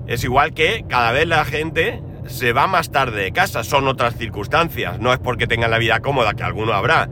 Es 0.08 0.24
igual 0.24 0.54
que 0.54 0.84
cada 0.88 1.12
vez 1.12 1.28
la 1.28 1.46
gente 1.46 2.02
se 2.28 2.54
va 2.54 2.68
más 2.68 2.92
tarde 2.92 3.24
de 3.24 3.32
casa, 3.32 3.64
son 3.64 3.88
otras 3.88 4.16
circunstancias, 4.16 5.00
no 5.00 5.14
es 5.14 5.20
porque 5.20 5.48
tengan 5.48 5.72
la 5.72 5.78
vida 5.78 6.00
cómoda, 6.00 6.34
que 6.34 6.44
alguno 6.44 6.74
habrá, 6.74 7.10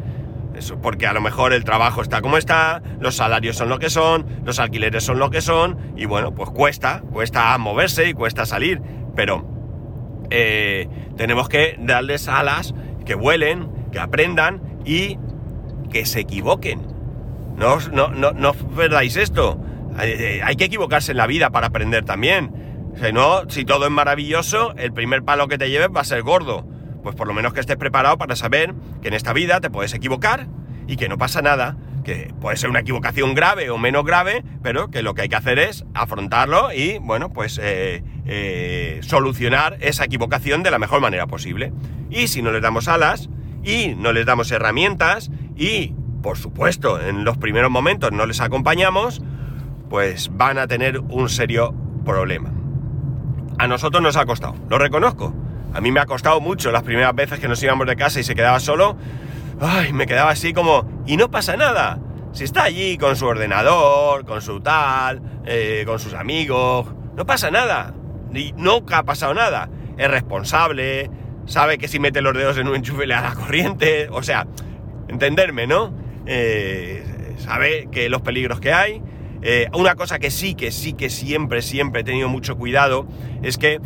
eso 0.56 0.80
porque 0.82 1.08
a 1.08 1.14
lo 1.14 1.22
mejor 1.22 1.54
el 1.54 1.64
trabajo 1.64 2.02
está 2.02 2.22
como 2.22 2.38
está, 2.38 2.82
los 3.00 3.16
salarios 3.16 3.56
son 3.56 3.70
lo 3.70 3.80
que 3.80 3.90
son, 3.90 4.26
los 4.44 4.60
alquileres 4.60 5.04
son 5.04 5.20
lo 5.20 5.30
que 5.30 5.42
son, 5.42 5.94
y 5.96 6.06
bueno, 6.06 6.34
pues 6.34 6.50
cuesta, 6.50 7.02
cuesta 7.12 7.58
moverse 7.58 8.10
y 8.10 8.14
cuesta 8.14 8.46
salir, 8.46 8.82
pero 9.16 9.46
eh, 10.30 10.88
tenemos 11.18 11.50
que 11.50 11.76
darles 11.80 12.28
alas, 12.28 12.74
que 13.06 13.16
vuelen, 13.16 13.70
que 13.92 14.00
aprendan 14.00 14.62
y 14.86 15.18
que 15.92 16.06
se 16.06 16.22
equivoquen. 16.22 16.82
No, 17.56 17.78
no, 17.92 18.10
no, 18.10 18.32
no 18.32 18.54
perdáis 18.54 19.18
esto. 19.18 19.60
Eh, 20.02 20.42
hay 20.44 20.56
que 20.56 20.66
equivocarse 20.66 21.12
en 21.12 21.18
la 21.18 21.28
vida 21.28 21.50
para 21.50 21.68
aprender 21.68 22.06
también. 22.06 22.69
Si 23.02 23.14
no, 23.14 23.50
si 23.50 23.64
todo 23.64 23.86
es 23.86 23.92
maravilloso, 23.92 24.74
el 24.76 24.92
primer 24.92 25.24
palo 25.24 25.48
que 25.48 25.58
te 25.58 25.70
lleves 25.70 25.88
va 25.96 26.02
a 26.02 26.06
ser 26.06 26.22
gordo. 26.22 26.68
Pues 27.02 27.16
por 27.16 27.28
lo 27.28 27.34
menos 27.34 27.54
que 27.54 27.62
estés 27.62 27.78
preparado 27.78 28.18
para 28.18 28.36
saber 28.36 28.74
que 29.02 29.08
en 29.08 29.14
esta 29.14 29.32
vida 29.32 29.62
te 29.62 29.70
puedes 29.70 29.94
equivocar 29.94 30.48
y 30.86 30.98
que 30.98 31.08
no 31.08 31.18
pasa 31.18 31.42
nada, 31.42 31.78
que 32.04 32.34
puede 32.42 32.58
ser 32.58 32.70
una 32.70 32.82
equivocación 32.82 33.36
grave 33.36 33.70
o 33.70 33.78
menos 33.78 34.04
grave, 34.04 34.44
pero 34.62 34.90
que 34.90 35.02
lo 35.02 35.14
que 35.14 35.22
hay 35.22 35.30
que 35.30 35.38
hacer 35.38 35.60
es 35.60 35.86
afrontarlo 35.94 36.74
y, 36.74 36.98
bueno, 36.98 37.30
pues 37.32 37.58
eh, 37.64 38.04
eh, 38.26 39.00
solucionar 39.02 39.78
esa 39.80 40.04
equivocación 40.04 40.62
de 40.62 40.72
la 40.72 40.80
mejor 40.80 41.00
manera 41.00 41.26
posible. 41.26 41.72
Y 42.10 42.28
si 42.28 42.42
no 42.42 42.52
les 42.52 42.62
damos 42.62 42.90
alas 42.90 43.30
y 43.64 43.96
no 43.96 44.12
les 44.12 44.26
damos 44.26 44.52
herramientas 44.52 45.32
y, 45.56 45.94
por 46.22 46.38
supuesto, 46.38 47.00
en 47.00 47.24
los 47.24 47.38
primeros 47.38 47.72
momentos 47.72 48.12
no 48.12 48.26
les 48.26 48.42
acompañamos, 48.42 49.22
pues 49.90 50.30
van 50.34 50.58
a 50.58 50.68
tener 50.68 51.00
un 51.00 51.30
serio 51.30 51.74
problema. 52.04 52.59
A 53.60 53.68
nosotros 53.68 54.02
nos 54.02 54.16
ha 54.16 54.26
costado, 54.26 54.56
lo 54.70 54.78
reconozco. 54.78 55.34
A 55.74 55.82
mí 55.82 55.92
me 55.92 56.00
ha 56.00 56.06
costado 56.06 56.40
mucho 56.40 56.72
las 56.72 56.82
primeras 56.82 57.14
veces 57.14 57.40
que 57.40 57.50
nos 57.50 57.62
íbamos 57.62 57.86
de 57.88 57.98
casa 57.98 58.22
y 58.22 58.24
se 58.24 58.34
quedaba 58.34 58.58
solo. 58.62 58.96
Ay, 59.60 59.92
me 59.92 60.08
quedaba 60.08 60.32
así 60.32 60.54
como... 60.54 61.04
Y 61.06 61.18
no 61.18 61.30
pasa 61.30 61.58
nada. 61.58 62.00
Si 62.32 62.46
está 62.46 62.64
allí 62.64 62.98
con 62.98 63.18
su 63.18 63.26
ordenador, 63.26 64.24
con 64.26 64.42
su 64.42 64.62
tal, 64.62 65.22
eh, 65.46 65.84
con 65.86 66.00
sus 66.00 66.14
amigos, 66.14 66.88
no 67.18 67.26
pasa 67.26 67.52
nada. 67.52 67.94
Y 68.34 68.54
nunca 68.54 69.00
ha 69.00 69.04
pasado 69.04 69.34
nada. 69.34 69.70
Es 69.98 70.10
responsable, 70.10 71.12
sabe 71.46 71.78
que 71.78 71.90
si 71.90 72.00
mete 72.00 72.22
los 72.22 72.34
dedos 72.34 72.58
en 72.58 72.70
un 72.70 72.78
enchufe 72.78 73.06
le 73.06 73.16
da 73.16 73.22
la 73.22 73.34
corriente. 73.36 74.08
O 74.10 74.24
sea, 74.24 74.48
entenderme, 75.10 75.68
¿no? 75.68 75.94
Eh, 76.26 77.36
sabe 77.40 77.90
que 77.92 78.08
los 78.08 78.22
peligros 78.22 78.62
que 78.62 78.72
hay. 78.72 79.02
Eh, 79.42 79.68
una 79.74 79.96
cosa 79.96 80.20
que 80.20 80.32
sí, 80.32 80.56
que 80.56 80.72
sí, 80.72 80.94
que 80.94 81.10
siempre, 81.10 81.62
siempre 81.62 82.02
he 82.02 82.04
tenido 82.04 82.28
mucho 82.28 82.58
cuidado 82.58 83.08
es 83.42 83.58
que 83.58 83.80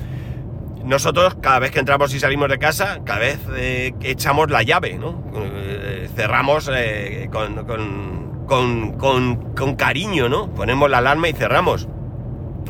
nosotros 0.83 1.36
cada 1.41 1.60
vez 1.60 1.72
que 1.72 1.79
entramos 1.79 2.13
y 2.13 2.19
salimos 2.19 2.50
de 2.50 2.60
casa, 2.60 3.00
cada 3.05 3.19
vez 3.19 3.39
eh, 3.55 3.93
echamos 4.01 4.50
la 4.50 4.63
llave, 4.63 4.98
¿no? 4.98 5.24
Eh, 5.36 6.10
cerramos 6.15 6.69
eh, 6.74 7.29
con, 7.31 8.98
con, 8.98 9.75
cariño, 9.75 10.29
¿no? 10.29 10.53
Ponemos 10.53 10.89
la 10.89 10.98
alarma 10.98 11.29
y 11.29 11.33
cerramos. 11.33 11.88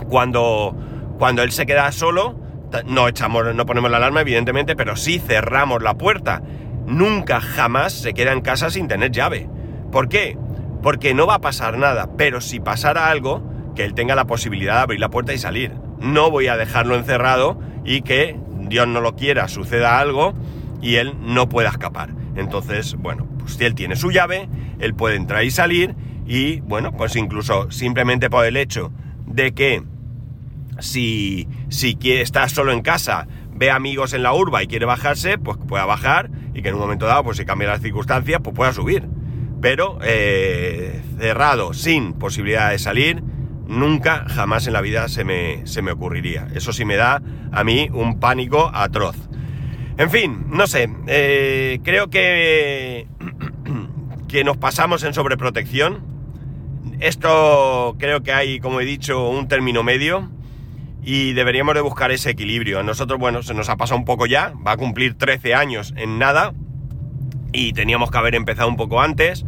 Cuando, 0.07 0.75
cuando 1.17 1.41
él 1.43 1.51
se 1.51 1.65
queda 1.65 1.91
solo, 1.91 2.35
no 2.85 3.07
echamos, 3.07 3.53
no 3.53 3.65
ponemos 3.65 3.89
la 3.89 3.97
alarma, 3.97 4.21
evidentemente, 4.21 4.75
pero 4.75 4.95
sí 4.95 5.19
cerramos 5.19 5.81
la 5.81 5.95
puerta. 5.95 6.43
Nunca, 6.85 7.41
jamás 7.41 7.93
se 7.93 8.13
queda 8.13 8.31
en 8.31 8.41
casa 8.41 8.69
sin 8.69 8.87
tener 8.87 9.11
llave. 9.11 9.49
¿Por 9.91 10.09
qué? 10.09 10.37
Porque 10.83 11.15
no 11.15 11.25
va 11.25 11.35
a 11.35 11.41
pasar 11.41 11.77
nada, 11.79 12.09
pero 12.17 12.41
si 12.41 12.59
pasara 12.59 13.09
algo, 13.09 13.41
que 13.75 13.85
él 13.85 13.95
tenga 13.95 14.13
la 14.13 14.25
posibilidad 14.25 14.75
de 14.75 14.81
abrir 14.81 14.99
la 14.99 15.09
puerta 15.09 15.33
y 15.33 15.37
salir. 15.37 15.71
No 15.99 16.29
voy 16.29 16.47
a 16.47 16.57
dejarlo 16.57 16.95
encerrado 16.95 17.59
y 17.85 18.01
que, 18.01 18.37
Dios 18.67 18.87
no 18.87 19.01
lo 19.01 19.15
quiera, 19.15 19.47
suceda 19.47 19.99
algo 19.99 20.33
y 20.81 20.95
él 20.95 21.15
no 21.21 21.49
pueda 21.49 21.69
escapar. 21.69 22.09
Entonces, 22.35 22.95
bueno, 22.95 23.27
pues 23.39 23.53
si 23.53 23.63
él 23.63 23.75
tiene 23.75 23.95
su 23.95 24.11
llave, 24.11 24.49
él 24.79 24.93
puede 24.93 25.15
entrar 25.15 25.43
y 25.43 25.51
salir 25.51 25.95
y, 26.25 26.59
bueno, 26.61 26.91
pues 26.91 27.15
incluso 27.15 27.71
simplemente 27.71 28.29
por 28.29 28.45
el 28.45 28.57
hecho 28.57 28.91
de 29.25 29.53
que 29.53 29.83
si, 30.79 31.47
si 31.69 31.97
está 32.03 32.49
solo 32.49 32.71
en 32.71 32.81
casa, 32.81 33.27
ve 33.53 33.71
amigos 33.71 34.13
en 34.13 34.23
la 34.23 34.33
urba 34.33 34.63
y 34.63 34.67
quiere 34.67 34.85
bajarse, 34.85 35.37
pues 35.37 35.57
pueda 35.57 35.85
bajar 35.85 36.29
y 36.53 36.61
que 36.61 36.69
en 36.69 36.75
un 36.75 36.81
momento 36.81 37.05
dado, 37.05 37.23
pues 37.23 37.37
si 37.37 37.45
cambia 37.45 37.69
las 37.69 37.81
circunstancias, 37.81 38.41
pues 38.43 38.55
pueda 38.55 38.73
subir. 38.73 39.07
Pero 39.63 39.97
eh, 40.03 41.01
cerrado, 41.17 41.73
sin 41.73 42.11
posibilidad 42.11 42.71
de 42.71 42.79
salir, 42.79 43.23
nunca, 43.65 44.25
jamás 44.27 44.67
en 44.67 44.73
la 44.73 44.81
vida 44.81 45.07
se 45.07 45.23
me, 45.23 45.65
se 45.65 45.81
me 45.81 45.93
ocurriría. 45.93 46.49
Eso 46.53 46.73
sí 46.73 46.83
me 46.83 46.97
da 46.97 47.21
a 47.53 47.63
mí 47.63 47.87
un 47.93 48.19
pánico 48.19 48.69
atroz. 48.73 49.15
En 49.97 50.09
fin, 50.09 50.47
no 50.49 50.67
sé, 50.67 50.89
eh, 51.07 51.79
creo 51.81 52.09
que, 52.09 53.07
que 54.27 54.43
nos 54.43 54.57
pasamos 54.57 55.01
en 55.05 55.13
sobreprotección. 55.13 56.03
Esto 56.99 57.95
creo 57.97 58.21
que 58.21 58.33
hay, 58.33 58.59
como 58.59 58.81
he 58.81 58.85
dicho, 58.85 59.29
un 59.29 59.47
término 59.47 59.81
medio 59.81 60.29
y 61.01 61.31
deberíamos 61.31 61.73
de 61.75 61.79
buscar 61.79 62.11
ese 62.11 62.31
equilibrio. 62.31 62.79
A 62.79 62.83
nosotros, 62.83 63.17
bueno, 63.17 63.43
se 63.43 63.53
nos 63.53 63.69
ha 63.69 63.77
pasado 63.77 63.97
un 63.97 64.05
poco 64.05 64.25
ya, 64.25 64.51
va 64.67 64.73
a 64.73 64.77
cumplir 64.77 65.17
13 65.17 65.55
años 65.55 65.93
en 65.95 66.19
nada 66.19 66.53
y 67.53 67.71
teníamos 67.71 68.11
que 68.11 68.17
haber 68.17 68.35
empezado 68.35 68.67
un 68.67 68.75
poco 68.75 68.99
antes. 68.99 69.45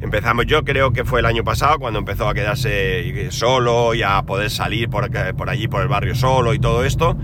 Empezamos, 0.00 0.46
yo 0.46 0.64
creo 0.64 0.92
que 0.92 1.04
fue 1.04 1.20
el 1.20 1.26
año 1.26 1.42
pasado 1.42 1.78
cuando 1.78 1.98
empezó 1.98 2.28
a 2.28 2.34
quedarse 2.34 3.30
solo 3.30 3.94
y 3.94 4.02
a 4.02 4.22
poder 4.22 4.48
salir 4.50 4.88
por, 4.88 5.10
por 5.36 5.50
allí, 5.50 5.66
por 5.66 5.82
el 5.82 5.88
barrio 5.88 6.14
solo 6.14 6.54
y 6.54 6.60
todo 6.60 6.84
esto. 6.84 7.16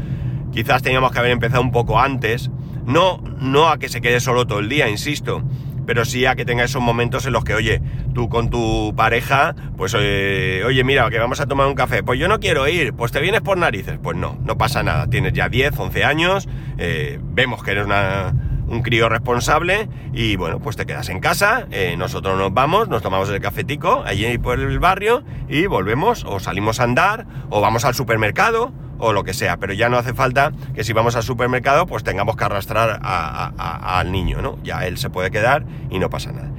Quizás 0.52 0.82
teníamos 0.82 1.12
que 1.12 1.18
haber 1.20 1.30
empezado 1.30 1.62
un 1.62 1.70
poco 1.70 2.00
antes. 2.00 2.50
No, 2.84 3.22
no 3.40 3.68
a 3.68 3.78
que 3.78 3.88
se 3.88 4.00
quede 4.00 4.20
solo 4.20 4.46
todo 4.46 4.58
el 4.58 4.68
día, 4.68 4.88
insisto, 4.88 5.42
pero 5.86 6.04
sí 6.04 6.26
a 6.26 6.34
que 6.34 6.44
tenga 6.44 6.64
esos 6.64 6.82
momentos 6.82 7.24
en 7.26 7.32
los 7.32 7.44
que, 7.44 7.54
oye, 7.54 7.80
tú 8.12 8.28
con 8.28 8.50
tu 8.50 8.92
pareja, 8.96 9.54
pues, 9.76 9.94
eh, 9.98 10.62
oye, 10.66 10.84
mira, 10.84 11.08
que 11.10 11.18
vamos 11.18 11.40
a 11.40 11.46
tomar 11.46 11.66
un 11.66 11.74
café, 11.74 12.02
pues 12.02 12.18
yo 12.18 12.28
no 12.28 12.40
quiero 12.40 12.68
ir, 12.68 12.92
pues 12.92 13.12
te 13.12 13.20
vienes 13.20 13.40
por 13.40 13.56
narices, 13.56 13.98
pues 14.02 14.16
no, 14.16 14.38
no 14.44 14.58
pasa 14.58 14.82
nada, 14.82 15.08
tienes 15.08 15.32
ya 15.32 15.48
10, 15.48 15.78
11 15.78 16.04
años, 16.04 16.48
eh, 16.76 17.18
vemos 17.22 17.62
que 17.62 17.70
eres 17.70 17.86
una, 17.86 18.34
un 18.74 18.82
crío 18.82 19.08
responsable 19.08 19.88
y 20.12 20.36
bueno, 20.36 20.58
pues 20.58 20.76
te 20.76 20.84
quedas 20.84 21.08
en 21.08 21.20
casa, 21.20 21.66
eh, 21.70 21.94
nosotros 21.96 22.36
nos 22.36 22.52
vamos, 22.52 22.88
nos 22.88 23.02
tomamos 23.02 23.30
el 23.30 23.40
cafetico 23.40 24.02
allí 24.04 24.36
por 24.38 24.58
el 24.58 24.78
barrio 24.78 25.22
y 25.48 25.66
volvemos 25.66 26.24
o 26.24 26.40
salimos 26.40 26.80
a 26.80 26.84
andar 26.84 27.26
o 27.50 27.60
vamos 27.60 27.84
al 27.84 27.94
supermercado 27.94 28.72
o 28.98 29.12
lo 29.12 29.24
que 29.24 29.34
sea, 29.34 29.56
pero 29.58 29.72
ya 29.72 29.88
no 29.88 29.96
hace 29.96 30.14
falta 30.14 30.52
que 30.74 30.84
si 30.84 30.92
vamos 30.92 31.16
al 31.16 31.22
supermercado 31.22 31.86
pues 31.86 32.04
tengamos 32.04 32.36
que 32.36 32.44
arrastrar 32.44 33.00
al 33.02 34.12
niño, 34.12 34.42
¿no? 34.42 34.58
Ya 34.62 34.86
él 34.86 34.98
se 34.98 35.10
puede 35.10 35.30
quedar 35.30 35.64
y 35.90 35.98
no 35.98 36.10
pasa 36.10 36.32
nada. 36.32 36.50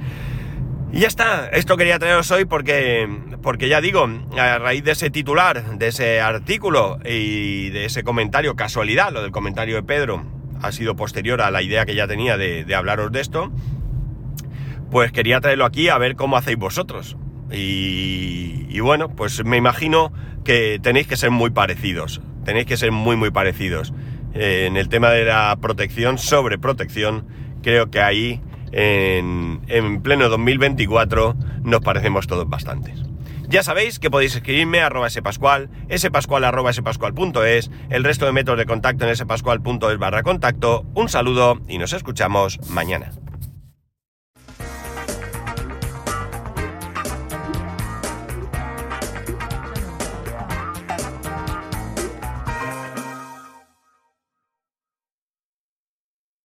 Y 0.92 1.00
ya 1.00 1.08
está, 1.08 1.48
esto 1.48 1.76
quería 1.76 1.98
traeros 1.98 2.30
hoy 2.30 2.44
porque, 2.44 3.08
porque 3.42 3.68
ya 3.68 3.80
digo, 3.80 4.08
a 4.38 4.58
raíz 4.58 4.84
de 4.84 4.92
ese 4.92 5.10
titular, 5.10 5.78
de 5.78 5.88
ese 5.88 6.20
artículo 6.20 6.98
y 7.04 7.70
de 7.70 7.84
ese 7.86 8.02
comentario, 8.04 8.56
casualidad, 8.56 9.12
lo 9.12 9.22
del 9.22 9.32
comentario 9.32 9.76
de 9.76 9.82
Pedro, 9.82 10.24
ha 10.62 10.72
sido 10.72 10.96
posterior 10.96 11.40
a 11.40 11.50
la 11.50 11.62
idea 11.62 11.86
que 11.86 11.94
ya 11.94 12.06
tenía 12.06 12.36
de, 12.36 12.66
hablaros 12.74 13.12
de 13.12 13.20
esto, 13.20 13.52
pues 14.90 15.12
quería 15.12 15.40
traerlo 15.40 15.64
aquí 15.64 15.88
a 15.88 15.98
ver 15.98 16.16
cómo 16.16 16.36
hacéis 16.36 16.58
vosotros. 16.58 17.16
Y, 17.50 18.78
bueno, 18.80 19.08
pues 19.08 19.44
me 19.44 19.56
imagino 19.56 20.12
que 20.44 20.78
tenéis 20.82 21.06
que 21.06 21.16
ser 21.16 21.30
muy 21.30 21.50
parecidos, 21.50 22.20
tenéis 22.44 22.66
que 22.66 22.76
ser 22.76 22.92
muy 22.92 23.16
muy 23.16 23.30
parecidos. 23.30 23.92
Eh, 24.34 24.66
en 24.66 24.76
el 24.76 24.88
tema 24.88 25.10
de 25.10 25.24
la 25.24 25.56
protección, 25.60 26.18
sobre 26.18 26.58
protección, 26.58 27.26
creo 27.62 27.90
que 27.90 28.00
ahí 28.00 28.40
en, 28.72 29.60
en 29.68 30.02
pleno 30.02 30.28
2024 30.28 31.36
nos 31.62 31.80
parecemos 31.80 32.26
todos 32.26 32.48
bastantes. 32.48 33.02
Ya 33.48 33.62
sabéis 33.62 33.98
que 33.98 34.10
podéis 34.10 34.34
escribirme 34.34 34.80
a 34.80 34.86
arroba 34.86 35.08
spascual, 35.08 35.70
spascual 35.96 36.44
arroba 36.44 36.72
spascual.es, 36.72 37.70
el 37.90 38.04
resto 38.04 38.26
de 38.26 38.32
métodos 38.32 38.58
de 38.58 38.66
contacto 38.66 39.06
en 39.06 39.14
spascual.es 39.14 39.98
barra 39.98 40.22
contacto. 40.22 40.84
Un 40.94 41.08
saludo 41.08 41.60
y 41.68 41.78
nos 41.78 41.92
escuchamos 41.92 42.58
mañana. 42.70 43.12